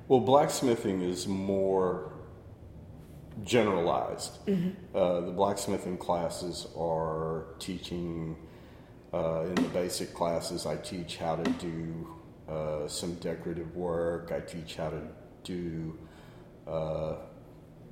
Well, 0.08 0.20
blacksmithing 0.20 1.02
is 1.02 1.28
more 1.28 2.12
generalized. 3.44 4.44
Mhm. 4.46 4.74
Uh, 4.94 5.20
the 5.20 5.32
blacksmithing 5.32 5.96
classes 5.98 6.66
are 6.76 7.46
teaching, 7.58 8.36
uh, 9.14 9.42
in 9.46 9.54
the 9.54 9.68
basic 9.72 10.12
classes, 10.14 10.66
I 10.66 10.76
teach 10.76 11.18
how 11.18 11.36
to 11.36 11.50
do 11.52 12.08
uh, 12.48 12.88
some 12.88 13.12
decorative 13.16 13.76
work, 13.76 14.32
I 14.32 14.40
teach 14.40 14.76
how 14.76 14.88
to 14.88 15.02
do 15.44 15.98
uh, 16.66 17.16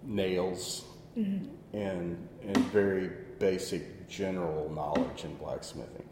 nails, 0.03 0.85
Mhm. 1.17 1.49
and, 1.75 2.29
and 2.43 2.57
very 2.73 3.11
basic 3.39 4.09
general 4.09 4.71
knowledge 4.71 5.25
in 5.25 5.35
blacksmithing. 5.37 6.09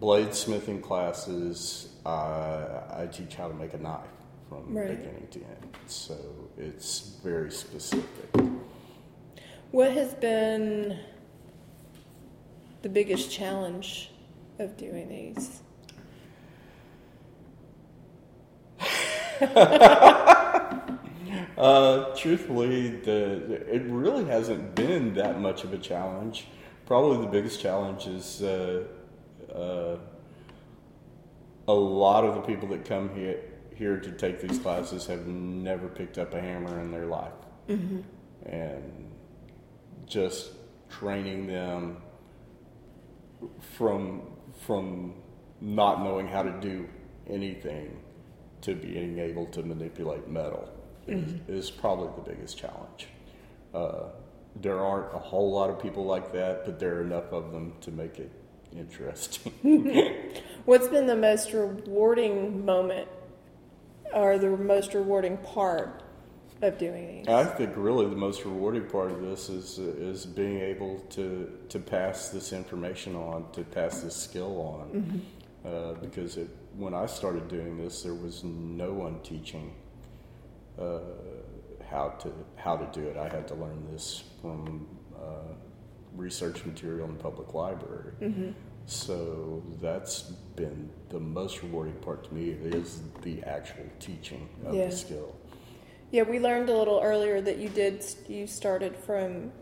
Bladesmithing 0.00 0.80
classes, 0.82 1.88
uh, 2.06 2.82
I 2.90 3.06
teach 3.10 3.34
how 3.34 3.48
to 3.48 3.54
make 3.54 3.74
a 3.74 3.78
knife 3.78 4.06
from 4.48 4.76
Right. 4.76 4.96
beginning 4.96 5.26
to 5.32 5.40
end. 5.40 5.76
So 5.86 6.14
it's 6.56 7.18
very 7.24 7.50
specific. 7.50 8.30
What 9.70 9.92
has 9.92 10.14
been 10.14 10.98
the 12.82 12.88
biggest 12.88 13.30
challenge 13.30 14.10
of 14.58 14.76
doing 14.76 15.08
these? 15.08 15.60
Uh, 21.58 22.14
truthfully, 22.14 22.88
the 23.00 23.52
it 23.68 23.82
really 23.86 24.24
hasn't 24.24 24.76
been 24.76 25.12
that 25.14 25.40
much 25.40 25.64
of 25.64 25.72
a 25.72 25.78
challenge. 25.78 26.46
Probably 26.86 27.18
the 27.20 27.30
biggest 27.30 27.60
challenge 27.60 28.06
is 28.06 28.42
uh, 28.42 28.84
uh, 29.52 29.96
a 31.66 31.74
lot 31.74 32.24
of 32.24 32.36
the 32.36 32.40
people 32.42 32.68
that 32.68 32.84
come 32.84 33.12
here 33.14 33.40
here 33.74 33.98
to 33.98 34.12
take 34.12 34.40
these 34.40 34.58
classes 34.60 35.06
have 35.06 35.26
never 35.26 35.88
picked 35.88 36.16
up 36.16 36.32
a 36.32 36.40
hammer 36.40 36.80
in 36.80 36.92
their 36.92 37.06
life, 37.06 37.32
Mhm. 37.68 38.04
and 38.46 39.10
just 40.08 40.50
training 40.88 41.46
them 41.46 41.98
from 43.76 44.22
from 44.66 45.14
not 45.60 46.02
knowing 46.02 46.26
how 46.26 46.42
to 46.42 46.50
do 46.60 46.88
anything 47.28 47.96
to 48.60 48.74
being 48.74 49.18
able 49.18 49.46
to 49.46 49.62
manipulate 49.62 50.26
metal 50.28 50.68
Mhm. 51.06 51.48
is, 51.48 51.66
is 51.66 51.70
probably 51.70 52.08
the 52.22 52.30
biggest 52.30 52.58
challenge. 52.58 53.08
Uh, 53.72 54.08
there 54.56 54.78
aren't 54.84 55.14
a 55.14 55.18
whole 55.18 55.52
lot 55.52 55.70
of 55.70 55.78
people 55.80 56.04
like 56.04 56.32
that, 56.32 56.64
but 56.64 56.78
there 56.78 56.96
are 56.96 57.02
enough 57.02 57.32
of 57.32 57.52
them 57.52 57.74
to 57.82 57.90
make 57.92 58.18
it 58.18 58.30
interesting. 58.76 59.52
What's 60.64 60.88
been 60.88 61.06
the 61.06 61.16
most 61.16 61.52
rewarding 61.52 62.64
moment 62.64 63.08
or 64.12 64.38
the 64.38 64.50
most 64.50 64.92
rewarding 64.94 65.36
part 65.38 66.02
of 66.62 66.78
doing 66.78 67.18
these? 67.18 67.28
I 67.28 67.44
think 67.44 67.72
really 67.76 68.06
the 68.06 68.16
most 68.16 68.44
rewarding 68.44 68.86
part 68.86 69.10
of 69.10 69.20
this 69.22 69.48
is 69.48 69.78
is 69.78 70.26
being 70.26 70.58
able 70.60 71.00
to 71.10 71.50
to 71.68 71.78
pass 71.78 72.28
this 72.30 72.52
information 72.52 73.14
on, 73.16 73.50
to 73.52 73.62
pass 73.62 74.00
this 74.02 74.16
skill 74.16 74.60
on, 74.60 75.22
Mhm. 75.64 75.70
uh, 75.70 75.94
because 76.00 76.36
it, 76.36 76.48
when 76.76 76.94
I 76.94 77.06
started 77.06 77.48
doing 77.48 77.76
this, 77.78 78.02
there 78.02 78.14
was 78.14 78.42
no 78.44 78.92
one 78.92 79.20
teaching 79.22 79.72
uh, 80.78 81.00
how 81.90 82.10
to 82.10 82.32
how 82.56 82.76
to 82.76 82.86
do 83.00 83.06
it. 83.08 83.16
I 83.16 83.28
had 83.28 83.46
to 83.48 83.54
learn 83.54 83.86
this 83.90 84.24
from 84.40 84.86
uh, 85.16 85.54
research 86.16 86.64
material 86.64 87.06
in 87.08 87.16
the 87.16 87.22
public 87.22 87.54
library. 87.54 88.12
Mhm. 88.20 88.54
So 88.86 89.62
that's 89.82 90.22
been 90.56 90.88
the 91.10 91.20
most 91.20 91.62
rewarding 91.62 91.96
part 91.96 92.24
to 92.24 92.34
me 92.34 92.50
is 92.50 93.02
the 93.22 93.42
actual 93.42 93.84
teaching 94.00 94.48
of 94.64 94.74
Yeah. 94.74 94.86
the 94.88 94.96
skill. 94.96 95.34
Yeah, 96.10 96.22
we 96.22 96.38
learned 96.40 96.70
a 96.70 96.76
little 96.76 97.00
earlier 97.02 97.40
that 97.42 97.58
you 97.58 97.68
did. 97.68 98.04
You 98.28 98.46
started 98.46 98.96
from 98.96 99.52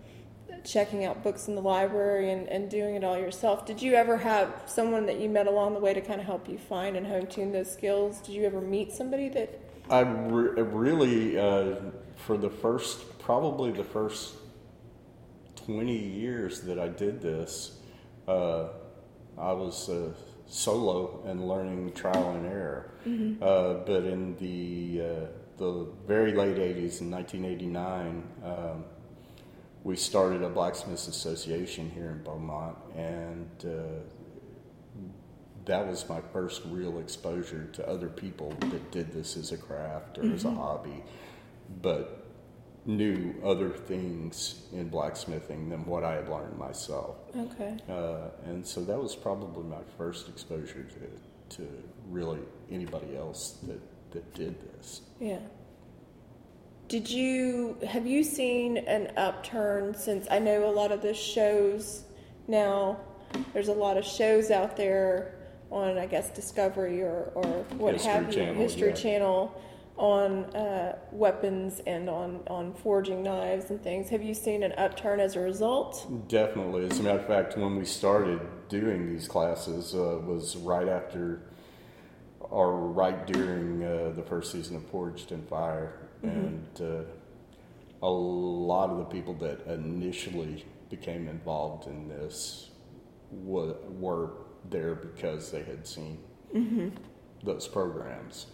checking 0.64 1.04
out 1.04 1.22
books 1.22 1.48
in 1.48 1.54
the 1.54 1.61
library 1.61 2.30
and, 2.32 2.48
and 2.48 2.70
doing 2.70 2.94
it 2.94 3.04
all 3.04 3.18
yourself. 3.18 3.66
Did 3.66 3.80
you 3.82 3.94
ever 3.94 4.16
have 4.16 4.62
someone 4.66 5.06
that 5.06 5.18
you 5.20 5.28
met 5.28 5.46
along 5.46 5.74
the 5.74 5.80
way 5.80 5.94
to 5.94 6.00
kind 6.00 6.20
of 6.20 6.26
help 6.26 6.48
you 6.48 6.59
find 6.59 6.96
and 6.96 7.06
hone 7.06 7.26
tune 7.26 7.52
those 7.52 7.70
skills? 7.72 8.20
Did 8.20 8.35
you 8.35 8.44
ever 8.44 8.61
meet 8.61 8.92
somebody 8.92 9.28
that? 9.30 9.61
I 9.90 10.00
re- 10.00 10.62
really, 10.62 11.38
uh, 11.38 11.76
for 12.16 12.37
the 12.37 12.50
first, 12.50 13.18
probably 13.18 13.70
the 13.72 13.85
first 13.85 14.35
20 15.66 15.96
years 15.96 16.61
that 16.62 16.78
I 16.78 16.88
did 16.88 17.20
this, 17.20 17.78
uh, 18.28 18.68
I 19.38 19.52
was 19.52 19.88
uh, 19.88 20.12
solo 20.46 21.22
and 21.26 21.46
learning 21.48 21.92
trial 21.92 22.30
and 22.30 22.46
error. 22.46 22.90
Mhm. 23.06 23.42
Uh, 23.42 23.85
but 23.85 24.04
in 24.04 24.37
the, 24.37 25.02
uh, 25.04 25.26
the 25.59 25.87
very 26.07 26.33
late 26.33 26.57
80s, 26.57 27.01
in 27.01 27.11
1989, 27.11 28.23
um, 28.45 28.85
we 29.85 29.97
started 29.97 30.42
a 30.42 30.49
blacksmiths 30.49 31.09
association 31.09 31.90
here 31.90 32.11
in 32.11 32.23
Beaumont, 32.23 32.77
and 32.97 33.49
uh, 33.64 34.01
that 35.64 35.87
was 35.87 36.09
my 36.09 36.21
first 36.33 36.62
real 36.66 36.99
exposure 36.99 37.69
to 37.73 37.88
other 37.88 38.09
people 38.09 38.51
that 38.61 38.90
did 38.90 39.12
this 39.12 39.37
as 39.37 39.53
a 39.53 39.57
craft 39.57 40.19
or 40.19 40.25
as 40.33 40.45
a 40.45 40.49
Mhm. 40.49 40.57
hobby, 40.57 41.05
but 41.83 42.23
knew 42.85 43.35
other 43.45 43.71
things 43.71 44.62
in 44.73 44.88
blacksmithing 44.88 45.69
than 45.69 45.85
what 45.87 46.05
I 46.05 46.14
had 46.14 46.29
learned 46.29 46.57
myself. 46.57 47.16
Okay. 47.37 47.77
Uh, 47.88 48.29
and 48.45 48.64
so 48.64 48.85
that 48.85 49.01
was 49.01 49.16
probably 49.16 49.64
my 49.64 49.83
first 49.99 50.29
exposure 50.29 50.85
to, 50.85 51.57
to 51.57 51.69
really 52.09 52.38
anybody 52.71 53.16
else 53.16 53.59
that, 53.66 53.81
that 54.16 54.35
did 54.35 54.55
this. 54.72 55.02
Yeah. 55.20 55.38
Did 56.88 57.11
you 57.11 57.76
have 57.87 58.07
you 58.07 58.24
seen 58.24 58.79
an 58.79 59.12
upturn 59.16 59.94
since 59.94 60.26
I 60.31 60.38
know 60.38 60.68
a 60.68 60.72
lot 60.72 60.90
of 60.90 61.02
the 61.02 61.12
shows 61.12 62.05
now? 62.48 62.98
There's 63.52 63.68
a 63.68 63.74
lot 63.74 63.96
of 63.96 64.05
shows 64.05 64.50
out 64.50 64.76
there 64.76 65.35
on 65.70 65.98
I 65.98 66.07
guess 66.07 66.31
Discovery 66.31 67.02
or 67.02 67.33
or 67.35 67.44
what 67.76 67.94
History 67.94 68.12
have 68.12 68.26
you, 68.29 68.33
Channel, 68.33 68.55
History 68.55 68.88
yeah. 68.88 68.94
Channel, 68.94 69.62
on 69.96 70.44
uh, 70.55 70.96
weapons 71.11 71.83
and 71.87 72.09
on 72.09 72.40
on 72.46 72.72
forging 72.72 73.22
knives 73.22 73.68
and 73.70 73.83
things. 73.83 74.09
Have 74.09 74.22
you 74.22 74.33
seen 74.33 74.62
an 74.62 74.72
upturn 74.79 75.18
as 75.20 75.35
a 75.37 75.40
result? 75.40 76.07
Definitely. 76.29 76.87
As 76.88 77.00
a 77.00 77.02
matter 77.02 77.18
of 77.18 77.26
fact, 77.26 77.59
when 77.59 77.76
we 77.76 77.85
started 77.85 78.40
doing 78.68 79.12
these 79.12 79.26
classes, 79.26 79.94
uh, 79.94 80.20
was 80.24 80.57
right 80.57 80.88
after 80.88 81.42
or 82.40 82.77
right 82.77 83.27
during 83.27 83.83
uh, 83.85 84.12
the 84.14 84.22
first 84.22 84.53
season 84.53 84.77
of 84.77 84.85
Forged 84.87 85.33
in 85.33 85.42
Fire, 85.46 85.94
Mhm. 86.22 86.29
and 86.46 86.81
uh, 86.81 87.03
a 88.03 88.11
lot 88.11 88.90
of 88.90 88.99
the 88.99 89.05
people 89.05 89.35
that 89.35 89.66
initially 89.66 90.64
became 90.90 91.29
involved 91.29 91.87
in 91.87 92.09
this 92.09 92.70
wa- 93.31 93.75
were 93.99 94.31
there 94.70 94.94
because 94.94 95.51
they 95.51 95.62
had 95.62 95.87
seen 95.87 96.18
Mhm. 96.55 96.92
those 97.44 97.66
programs. 97.68 98.46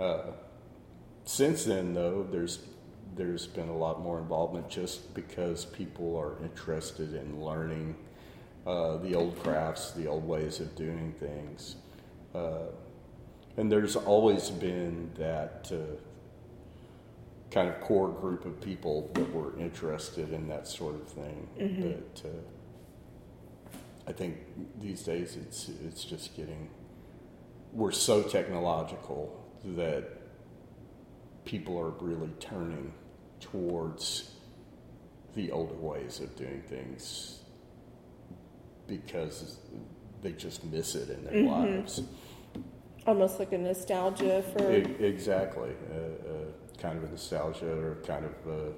Uh, 0.00 0.32
since 1.24 1.64
then, 1.64 1.94
though, 1.94 2.22
there's 2.30 2.60
there's 3.14 3.46
been 3.46 3.70
a 3.70 3.76
lot 3.76 4.02
more 4.02 4.18
involvement 4.18 4.68
just 4.68 5.14
because 5.14 5.64
people 5.64 6.16
are 6.18 6.36
interested 6.42 7.14
in 7.14 7.42
learning 7.42 7.96
uh, 8.66 8.98
the 8.98 9.14
old 9.14 9.38
crafts, 9.38 9.92
the 9.92 10.06
old 10.06 10.26
ways 10.26 10.60
of 10.60 10.74
doing 10.76 11.14
things, 11.18 11.76
uh, 12.34 12.66
and 13.56 13.70
there's 13.72 13.96
always 13.96 14.50
been 14.50 15.10
that 15.18 15.70
uh, 15.72 15.76
kind 17.50 17.68
of 17.68 17.80
core 17.80 18.08
group 18.08 18.44
of 18.44 18.60
people 18.60 19.10
that 19.14 19.32
were 19.32 19.58
interested 19.58 20.32
in 20.32 20.48
that 20.48 20.66
sort 20.66 20.94
of 20.94 21.08
thing. 21.08 21.48
Mhm. 21.58 21.82
But 22.12 22.22
uh, 22.28 22.32
I 24.08 24.12
think 24.12 24.36
these 24.80 25.02
days 25.02 25.36
it's 25.36 25.68
it's 25.84 26.04
just 26.04 26.36
getting 26.36 26.68
we're 27.72 27.92
so 27.92 28.22
technological 28.22 29.42
that 29.64 30.04
people 31.44 31.78
are 31.78 31.90
really 32.00 32.30
turning 32.40 32.92
towards 33.40 34.30
the 35.34 35.50
older 35.50 35.74
ways 35.74 36.20
of 36.20 36.34
doing 36.36 36.62
things 36.68 37.40
because 38.86 39.58
they 40.22 40.32
just 40.32 40.64
miss 40.64 40.94
it 40.94 41.10
in 41.10 41.24
their 41.24 41.34
Mhm. 41.34 41.48
lives. 41.50 42.02
Almost 43.06 43.38
like 43.38 43.52
a 43.52 43.58
nostalgia 43.58 44.42
for. 44.42 44.72
E- 44.72 44.96
exactly, 45.04 45.70
uh, 45.90 45.94
uh, 45.94 46.82
kind 46.82 46.98
of 46.98 47.04
a 47.04 47.08
nostalgia 47.08 47.70
or 47.70 47.96
kind 48.06 48.24
of 48.24 48.32
uh, 48.48 48.72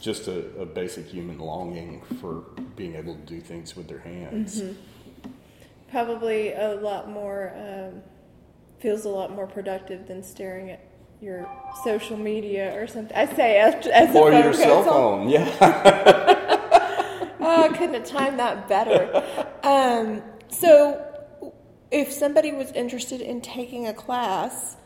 just 0.00 0.26
a, 0.28 0.38
a 0.58 0.66
basic 0.66 1.06
human 1.06 1.38
longing 1.38 2.02
for 2.20 2.44
being 2.76 2.94
able 2.96 3.14
to 3.14 3.20
do 3.22 3.40
things 3.40 3.76
with 3.76 3.88
their 3.88 4.00
hands. 4.00 4.60
Mhm. 4.62 4.74
Probably 5.90 6.52
a 6.52 6.74
lot 6.76 7.10
more, 7.10 7.52
um, 7.56 8.02
feels 8.80 9.04
a 9.04 9.08
lot 9.10 9.30
more 9.30 9.46
productive 9.46 10.08
than 10.08 10.22
staring 10.22 10.70
at 10.70 10.80
your 11.20 11.46
social 11.84 12.16
media 12.16 12.74
or 12.74 12.86
something. 12.86 13.16
I 13.16 13.26
say 13.26 13.58
as, 13.58 13.86
as 13.86 14.14
a 14.14 14.18
Or 14.18 14.32
your 14.32 14.52
cell 14.54 14.82
phone, 14.82 15.28
yeah. 15.28 15.54
oh, 17.40 17.62
I 17.62 17.68
couldn't 17.68 17.94
have 17.94 18.06
timed 18.06 18.38
that 18.40 18.66
better. 18.68 19.22
Um, 19.62 20.22
so, 20.48 21.11
if 21.92 22.10
somebody 22.12 22.52
was 22.52 22.72
interested 22.72 23.20
in 23.20 23.40
taking 23.40 23.86
a 23.86 23.92
class, 23.94 24.76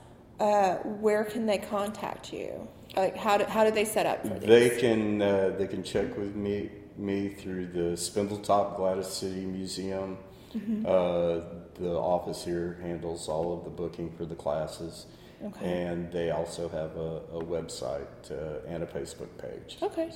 uh, 0.41 0.75
where 0.77 1.25
can 1.25 1.47
they 1.47 1.59
contact 1.59 2.33
you? 2.33 2.69
Like, 2.97 3.17
how 3.17 3.39
do, 3.39 3.45
how 3.45 3.65
do 3.65 3.71
they 3.71 3.85
set 3.85 4.07
up 4.07 4.23
for 4.27 4.35
these? 4.39 4.49
They 4.49 4.71
can 4.71 5.23
uh, 5.23 5.55
they 5.59 5.67
can 5.67 5.83
check 5.83 6.17
with 6.17 6.35
me 6.35 6.71
me 6.97 7.29
through 7.29 7.67
the 7.67 7.97
Spindletop 7.97 8.77
Gladys 8.77 9.07
City 9.07 9.45
Museum. 9.45 10.19
Mhm. 10.55 10.87
Uh, 10.87 11.45
the 11.75 11.91
office 11.95 12.45
here 12.45 12.79
handles 12.83 13.29
all 13.29 13.53
of 13.57 13.65
the 13.65 13.71
booking 13.71 14.11
for 14.17 14.25
the 14.25 14.35
classes, 14.35 15.07
Okay. 15.45 15.83
and 15.83 16.11
they 16.11 16.31
also 16.31 16.69
have 16.71 16.97
a, 16.97 17.21
a 17.39 17.45
website 17.45 18.31
uh, 18.31 18.67
and 18.67 18.83
a 18.83 18.87
Facebook 18.87 19.29
page. 19.37 19.77
Okay. 19.83 20.11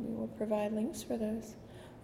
We 0.00 0.14
will 0.14 0.28
provide 0.28 0.72
links 0.72 1.02
for 1.02 1.16
those. 1.18 1.54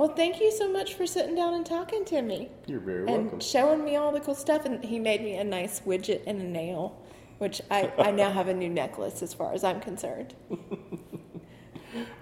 Well, 0.00 0.08
thank 0.08 0.40
you 0.40 0.50
so 0.50 0.72
much 0.72 0.94
for 0.94 1.06
sitting 1.06 1.34
down 1.34 1.52
and 1.52 1.66
talking 1.66 2.06
to 2.06 2.22
me. 2.22 2.48
You're 2.66 2.80
very 2.80 3.00
and 3.00 3.24
welcome. 3.24 3.40
showing 3.40 3.84
me 3.84 3.96
all 3.96 4.12
the 4.12 4.20
cool 4.20 4.34
stuff. 4.34 4.64
And 4.64 4.82
he 4.82 4.98
made 4.98 5.20
me 5.20 5.36
a 5.36 5.44
nice 5.44 5.80
widget 5.80 6.22
and 6.26 6.40
a 6.40 6.44
nail, 6.44 6.98
which 7.36 7.60
I, 7.70 7.92
I 7.98 8.10
now 8.22 8.32
have 8.32 8.48
a 8.48 8.54
new 8.54 8.70
necklace 8.70 9.22
as 9.22 9.34
far 9.34 9.52
as 9.52 9.62
I'm 9.62 9.78
concerned. 9.78 10.34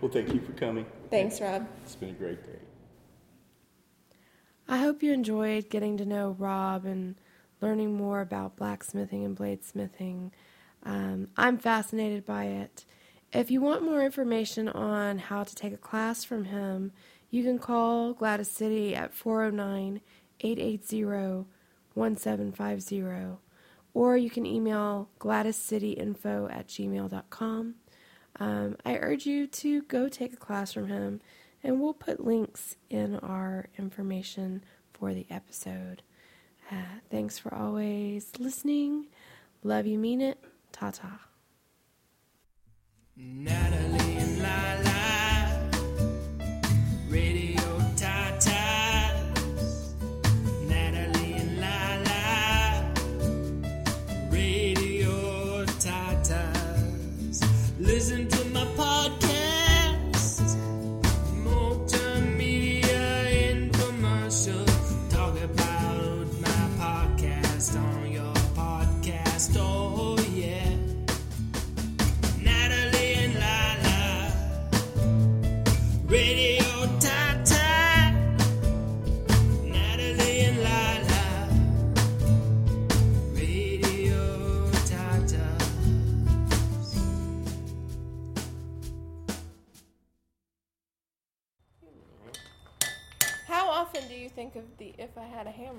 Well, 0.00 0.10
thank 0.10 0.32
you 0.32 0.40
for 0.40 0.52
coming. 0.52 0.86
Thanks, 1.10 1.42
Rob. 1.42 1.68
It's 1.82 1.94
been 1.94 2.08
a 2.08 2.12
great 2.12 2.42
day. 2.42 2.58
I 4.66 4.78
hope 4.78 5.02
you 5.02 5.12
enjoyed 5.12 5.68
getting 5.68 5.98
to 5.98 6.06
know 6.06 6.34
Rob 6.38 6.86
and 6.86 7.16
learning 7.60 7.94
more 7.94 8.22
about 8.22 8.56
blacksmithing 8.56 9.26
and 9.26 9.36
bladesmithing. 9.36 10.30
Um, 10.84 11.28
I'm 11.36 11.58
fascinated 11.58 12.24
by 12.24 12.44
it. 12.44 12.86
If 13.30 13.50
you 13.50 13.60
want 13.60 13.82
more 13.82 14.02
information 14.02 14.70
on 14.70 15.18
how 15.18 15.44
to 15.44 15.54
take 15.54 15.74
a 15.74 15.78
class 15.78 16.24
from 16.24 16.44
him, 16.46 16.92
you 17.30 17.42
can 17.42 17.58
call 17.58 18.12
Gladys 18.12 18.50
City 18.50 18.94
at 18.94 19.14
409 19.14 20.00
880 20.40 21.46
1750, 21.94 23.38
or 23.94 24.16
you 24.16 24.30
can 24.30 24.46
email 24.46 25.08
gladyscityinfo 25.18 26.52
at 26.52 26.68
gmail.com. 26.68 27.74
Um, 28.40 28.76
I 28.84 28.96
urge 28.96 29.26
you 29.26 29.46
to 29.48 29.82
go 29.82 30.08
take 30.08 30.32
a 30.32 30.36
class 30.36 30.72
from 30.72 30.88
him, 30.88 31.20
and 31.62 31.80
we'll 31.80 31.94
put 31.94 32.24
links 32.24 32.76
in 32.88 33.16
our 33.16 33.66
information 33.76 34.64
for 34.92 35.12
the 35.12 35.26
episode. 35.28 36.02
Uh, 36.70 37.00
thanks 37.10 37.38
for 37.38 37.52
always 37.52 38.30
listening. 38.38 39.06
Love 39.62 39.86
you, 39.86 39.98
mean 39.98 40.20
it. 40.20 40.38
Ta 40.70 40.92
ta. 40.92 41.20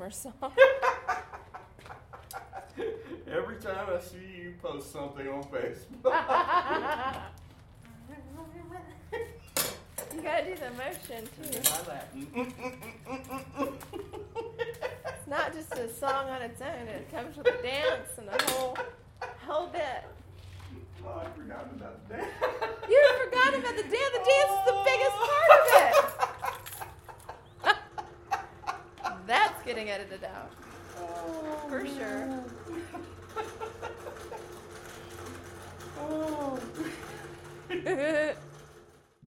Had 0.09 0.15
song? 0.15 0.33
Every 3.31 3.57
time 3.57 3.89
I 3.95 3.99
see 3.99 4.17
you 4.41 4.55
post 4.59 4.91
something 4.91 5.27
on 5.27 5.43
Facebook. 5.43 6.03
you 10.15 10.21
gotta 10.23 10.45
do 10.45 10.55
the 10.55 10.71
motion 10.71 11.29
too. 11.37 11.59
It's 15.05 15.27
not 15.27 15.53
just 15.53 15.71
a 15.73 15.93
song 15.93 16.27
on 16.29 16.41
its 16.41 16.59
own, 16.59 16.87
it 16.87 17.07
comes 17.11 17.37
with 17.37 17.45
a 17.45 17.61
dance 17.61 18.17
and 18.17 18.29
a 18.29 18.43
whole 18.51 18.75
whole 19.45 19.67
bit. 19.67 20.05
Oh, 21.05 21.19
I 21.19 21.29
forgot 21.37 21.69
about 21.71 22.09
the 22.09 22.15
dance. 22.15 22.33
You 22.89 22.99
forgot 23.25 23.53
about 23.53 23.75
the 23.77 23.83
dance. 23.83 24.11
The 24.13 24.23
dance 24.25 24.51
is 24.57 24.65
the 24.65 24.81
biggest 24.85 25.17
part 25.29 25.51
of 25.59 25.65
it. 25.75 25.93
That's 29.29 29.58
getting 29.69 29.91
edited 29.91 30.23
out. 30.23 30.51
Oh, 30.97 31.67
For 31.69 31.85
sure. 31.85 32.27
Oh. 36.01 36.57